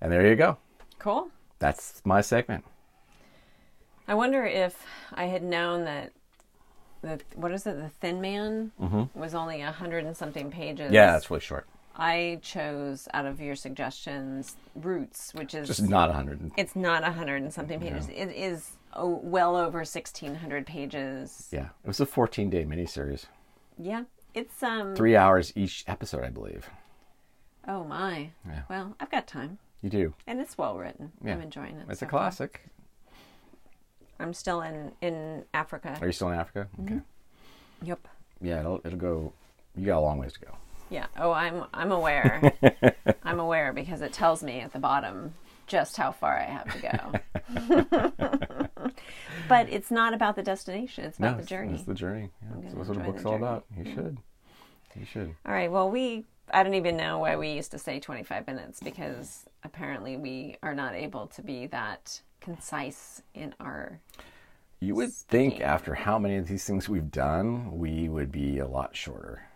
and 0.00 0.12
there 0.12 0.26
you 0.26 0.36
go. 0.36 0.58
Cool. 0.98 1.30
That's 1.58 2.02
my 2.04 2.20
segment. 2.20 2.64
I 4.06 4.14
wonder 4.14 4.44
if 4.44 4.84
I 5.14 5.24
had 5.24 5.42
known 5.42 5.84
that 5.84 6.12
the 7.02 7.20
what 7.34 7.52
is 7.52 7.66
it, 7.66 7.76
the 7.76 7.88
Thin 7.88 8.20
Man 8.20 8.72
was 9.14 9.34
only 9.34 9.62
a 9.62 9.70
hundred 9.70 10.04
and 10.04 10.16
something 10.16 10.50
pages. 10.50 10.86
Mm-hmm. 10.86 10.94
Yeah, 10.94 11.12
that's 11.12 11.30
really 11.30 11.40
short. 11.40 11.66
I 11.98 12.38
chose 12.42 13.08
out 13.12 13.26
of 13.26 13.40
your 13.40 13.56
suggestions 13.56 14.56
Roots, 14.76 15.34
which 15.34 15.52
is 15.54 15.66
Just 15.66 15.82
not 15.88 16.10
a 16.10 16.12
hundred. 16.12 16.52
it's 16.56 16.76
not 16.76 17.02
a 17.02 17.10
hundred 17.10 17.42
and 17.42 17.52
something 17.52 17.80
pages. 17.80 18.08
It 18.08 18.28
is 18.28 18.70
oh, 18.94 19.20
well 19.22 19.56
over 19.56 19.84
sixteen 19.84 20.36
hundred 20.36 20.64
pages. 20.66 21.48
Yeah, 21.50 21.70
it 21.82 21.86
was 21.88 21.98
a 22.00 22.06
14 22.06 22.50
day 22.50 22.64
miniseries. 22.64 23.26
Yeah, 23.78 24.04
it's 24.34 24.62
um. 24.62 24.94
Three 24.94 25.16
hours 25.16 25.52
each 25.56 25.84
episode, 25.88 26.22
I 26.24 26.30
believe. 26.30 26.70
Oh 27.66 27.82
my. 27.84 28.30
Yeah. 28.46 28.62
Well, 28.70 28.96
I've 29.00 29.10
got 29.10 29.26
time, 29.26 29.58
You 29.82 29.90
do. 29.90 30.14
and 30.26 30.40
it's 30.40 30.56
well 30.56 30.76
written. 30.78 31.12
Yeah. 31.24 31.34
I'm 31.34 31.42
enjoying 31.42 31.76
it. 31.76 31.86
It's 31.90 32.00
so 32.00 32.06
a 32.06 32.08
far. 32.08 32.20
classic. 32.20 32.62
I'm 34.20 34.32
still 34.34 34.62
in 34.62 34.92
in 35.00 35.44
Africa. 35.52 35.98
Are 36.00 36.06
you 36.06 36.12
still 36.12 36.28
in 36.28 36.38
Africa? 36.38 36.68
Okay. 36.82 37.00
Yep. 37.82 38.06
Yeah, 38.40 38.60
it'll 38.60 38.80
it'll 38.84 38.98
go. 38.98 39.32
You 39.76 39.86
got 39.86 39.98
a 39.98 40.00
long 40.00 40.18
ways 40.18 40.32
to 40.34 40.40
go. 40.40 40.56
Yeah. 40.90 41.06
Oh, 41.18 41.32
I'm 41.32 41.64
I'm 41.72 41.92
aware. 41.92 42.52
I'm 43.22 43.40
aware 43.40 43.72
because 43.72 44.00
it 44.00 44.12
tells 44.12 44.42
me 44.42 44.60
at 44.60 44.72
the 44.72 44.78
bottom 44.78 45.34
just 45.66 45.96
how 45.96 46.12
far 46.12 46.36
I 46.38 46.44
have 46.44 46.72
to 46.72 47.20
go. 47.68 48.90
but 49.48 49.68
it's 49.68 49.90
not 49.90 50.14
about 50.14 50.36
the 50.36 50.42
destination. 50.42 51.04
It's 51.04 51.18
about 51.18 51.36
no, 51.36 51.42
the 51.42 51.46
journey. 51.46 51.74
It's 51.74 51.84
the 51.84 51.94
journey. 51.94 52.30
Yeah, 52.42 52.60
that's 52.62 52.74
what 52.74 52.86
the 52.86 53.04
book's 53.04 53.24
all 53.24 53.36
about. 53.36 53.66
You 53.76 53.84
should. 53.84 54.18
You 54.98 55.04
should. 55.04 55.34
All 55.46 55.52
right. 55.52 55.70
Well, 55.70 55.90
we 55.90 56.24
I 56.52 56.62
don't 56.62 56.74
even 56.74 56.96
know 56.96 57.18
why 57.18 57.36
we 57.36 57.52
used 57.52 57.72
to 57.72 57.78
say 57.78 58.00
25 58.00 58.46
minutes 58.46 58.80
because 58.80 59.44
apparently 59.62 60.16
we 60.16 60.56
are 60.62 60.74
not 60.74 60.94
able 60.94 61.26
to 61.28 61.42
be 61.42 61.66
that 61.66 62.20
concise 62.40 63.22
in 63.34 63.54
our 63.60 64.00
You 64.80 64.94
would 64.94 65.12
think 65.12 65.60
after 65.60 65.94
how 65.94 66.18
many 66.18 66.36
of 66.36 66.48
these 66.48 66.64
things 66.64 66.88
we've 66.88 67.10
done, 67.10 67.78
we 67.78 68.08
would 68.08 68.32
be 68.32 68.58
a 68.58 68.66
lot 68.66 68.96
shorter. 68.96 69.47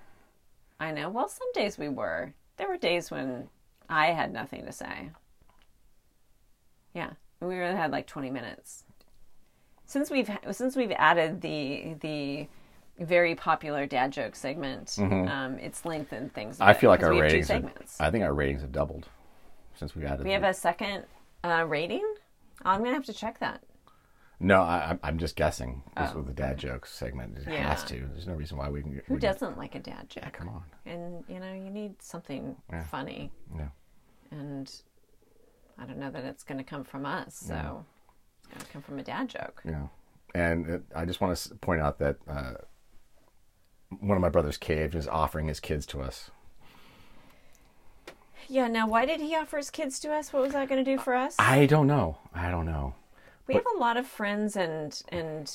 I 0.82 0.90
know. 0.90 1.08
Well, 1.10 1.28
some 1.28 1.50
days 1.54 1.78
we 1.78 1.88
were. 1.88 2.34
There 2.56 2.68
were 2.68 2.76
days 2.76 3.08
when 3.10 3.48
I 3.88 4.06
had 4.08 4.32
nothing 4.32 4.66
to 4.66 4.72
say. 4.72 5.10
Yeah, 6.92 7.10
we 7.40 7.54
really 7.56 7.76
had 7.76 7.92
like 7.92 8.08
20 8.08 8.30
minutes. 8.30 8.82
Since 9.86 10.10
we've 10.10 10.28
since 10.50 10.74
we've 10.74 10.90
added 10.92 11.40
the 11.40 11.94
the 12.00 12.48
very 12.98 13.34
popular 13.36 13.86
dad 13.86 14.12
joke 14.12 14.34
segment, 14.34 14.96
um, 14.98 15.58
it's 15.60 15.84
lengthened 15.84 16.34
things. 16.34 16.56
Mm-hmm. 16.56 16.64
I 16.64 16.72
bit 16.72 16.80
feel 16.80 16.90
like 16.90 17.02
our 17.04 17.10
we 17.10 17.18
have 17.18 17.30
two 17.30 17.36
ratings. 17.36 17.48
Have. 17.48 18.06
I 18.06 18.10
think 18.10 18.24
our 18.24 18.34
ratings 18.34 18.62
have 18.62 18.72
doubled 18.72 19.08
since 19.74 19.94
we 19.94 20.04
added. 20.04 20.24
we 20.24 20.32
have 20.32 20.42
the- 20.42 20.48
a 20.48 20.54
second 20.54 21.04
uh, 21.44 21.64
rating. 21.66 22.06
I'm 22.64 22.82
gonna 22.82 22.94
have 22.94 23.04
to 23.04 23.12
check 23.12 23.38
that. 23.38 23.62
No, 24.40 24.62
I, 24.62 24.78
I'm- 24.86 25.00
I'm 25.04 25.18
just 25.18 25.36
guessing. 25.36 25.82
This 25.96 26.10
Oh, 26.12 26.18
with 26.18 26.26
the 26.26 26.32
dad 26.32 26.58
jokes 26.58 26.92
segment, 26.92 27.38
it 27.38 27.44
Yeah. 27.48 27.68
has 27.68 27.84
to. 27.84 28.08
There's 28.12 28.26
no 28.26 28.34
reason 28.34 28.56
why 28.58 28.68
we 28.70 28.82
can. 28.82 29.00
Who 29.06 29.14
we 29.14 29.20
doesn't 29.20 29.56
like 29.56 29.74
a 29.76 29.80
dad 29.80 30.08
joke? 30.10 30.32
Come 30.32 30.48
on. 30.48 30.64
And 30.84 31.24
you 31.28 31.38
know, 31.38 31.52
you 31.52 31.70
need 31.70 32.02
something 32.02 32.56
Yeah. 32.70 32.82
funny, 32.84 33.30
Yeah. 33.56 33.68
and 34.32 34.72
I 35.78 35.84
don't 35.86 35.98
know 35.98 36.10
that 36.10 36.24
it's 36.24 36.42
going 36.42 36.58
to 36.58 36.64
come 36.64 36.82
from 36.84 37.06
us. 37.06 37.36
So 37.36 37.84
it's 38.40 38.48
going 38.48 38.60
to 38.66 38.72
come 38.72 38.82
from 38.82 38.98
a 38.98 39.02
dad 39.04 39.28
joke. 39.28 39.62
Yeah, 39.64 39.86
and 40.34 40.68
it, 40.68 40.82
I 40.94 41.04
just 41.04 41.20
want 41.20 41.36
to 41.36 41.54
point 41.56 41.80
out 41.80 41.98
that 42.00 42.16
uh, 42.26 42.54
one 44.00 44.16
of 44.16 44.20
my 44.22 44.28
brothers, 44.28 44.56
Cave, 44.56 44.94
is 44.96 45.06
offering 45.06 45.46
his 45.46 45.60
kids 45.60 45.86
to 45.86 46.00
us. 46.00 46.30
Yeah. 48.48 48.66
Now, 48.66 48.88
why 48.88 49.06
did 49.06 49.20
he 49.20 49.36
offer 49.36 49.56
his 49.58 49.70
kids 49.70 50.00
to 50.00 50.12
us? 50.12 50.32
What 50.32 50.42
was 50.42 50.52
that 50.52 50.68
going 50.68 50.84
to 50.84 50.90
do 50.90 50.98
for 50.98 51.14
us? 51.14 51.36
I 51.38 51.66
don't 51.66 51.86
know. 51.86 52.18
I 52.34 52.50
don't 52.50 52.66
know. 52.66 52.94
We 53.48 53.54
have 53.54 53.64
a 53.76 53.78
lot 53.78 53.96
of 53.96 54.06
friends 54.06 54.56
and 54.56 55.02
and 55.10 55.52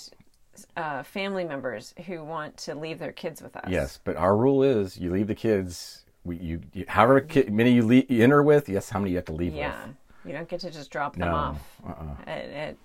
uh, 0.76 1.04
family 1.04 1.44
members 1.46 1.94
who 2.08 2.24
want 2.24 2.58
to 2.58 2.74
leave 2.76 2.98
their 3.00 3.12
kids 3.12 3.42
with 3.42 3.56
us. 3.56 3.66
Yes, 3.70 4.00
but 4.04 4.16
our 4.16 4.36
rule 4.36 4.64
is 4.64 4.98
you 4.98 5.12
leave 5.12 5.28
the 5.28 5.36
kids. 5.36 6.04
We, 6.24 6.38
you, 6.38 6.62
you 6.74 6.84
however 6.88 7.26
many 7.50 7.72
you, 7.74 7.86
le- 7.86 8.04
you 8.10 8.24
enter 8.24 8.44
with, 8.44 8.68
yes, 8.68 8.90
how 8.90 9.00
many 9.00 9.12
you 9.12 9.18
have 9.18 9.26
to 9.26 9.34
leave 9.34 9.54
Yeah. 9.54 9.68
with. 9.86 9.96
Yeah, 10.26 10.32
you 10.32 10.38
don't 10.38 10.50
get 10.50 10.60
to 10.62 10.72
just 10.72 10.90
drop 10.92 11.16
them 11.16 11.30
No, 11.30 11.36
off 11.36 11.62
uh-uh. 11.88 12.16
at, 12.30 12.46
at 12.50 12.76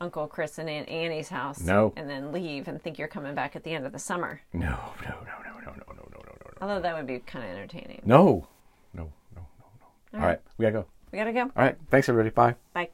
Uncle 0.00 0.26
Chris 0.26 0.56
and 0.58 0.70
Aunt 0.70 0.88
Annie's 0.88 1.28
house. 1.28 1.60
No. 1.60 1.92
And 1.96 2.08
then 2.08 2.32
leave 2.32 2.68
and 2.68 2.80
think 2.80 2.98
you're 2.98 3.08
coming 3.08 3.34
back 3.34 3.54
at 3.54 3.64
the 3.64 3.72
end 3.74 3.84
of 3.84 3.92
the 3.92 3.98
summer. 3.98 4.40
No, 4.54 4.60
no, 4.60 4.70
no, 5.04 5.14
no, 5.44 5.58
no, 5.58 5.60
no, 5.60 5.72
no, 5.72 5.74
no, 5.74 5.96
no, 5.98 6.22
no, 6.22 6.52
Although 6.62 6.80
that 6.80 6.96
would 6.96 7.06
be 7.06 7.18
kind 7.18 7.44
of 7.44 7.50
entertaining. 7.50 8.00
no, 8.04 8.46
no, 8.94 9.10
no, 9.36 9.42
no, 9.60 9.66
no. 10.12 10.18
All 10.20 10.24
right, 10.24 10.40
we 10.56 10.62
gotta 10.62 10.72
go. 10.72 10.86
We 11.12 11.18
gotta 11.18 11.32
go. 11.32 11.42
All 11.42 11.50
right, 11.56 11.76
thanks 11.90 12.08
everybody. 12.08 12.30
Bye. 12.30 12.54
Bye. 12.72 12.88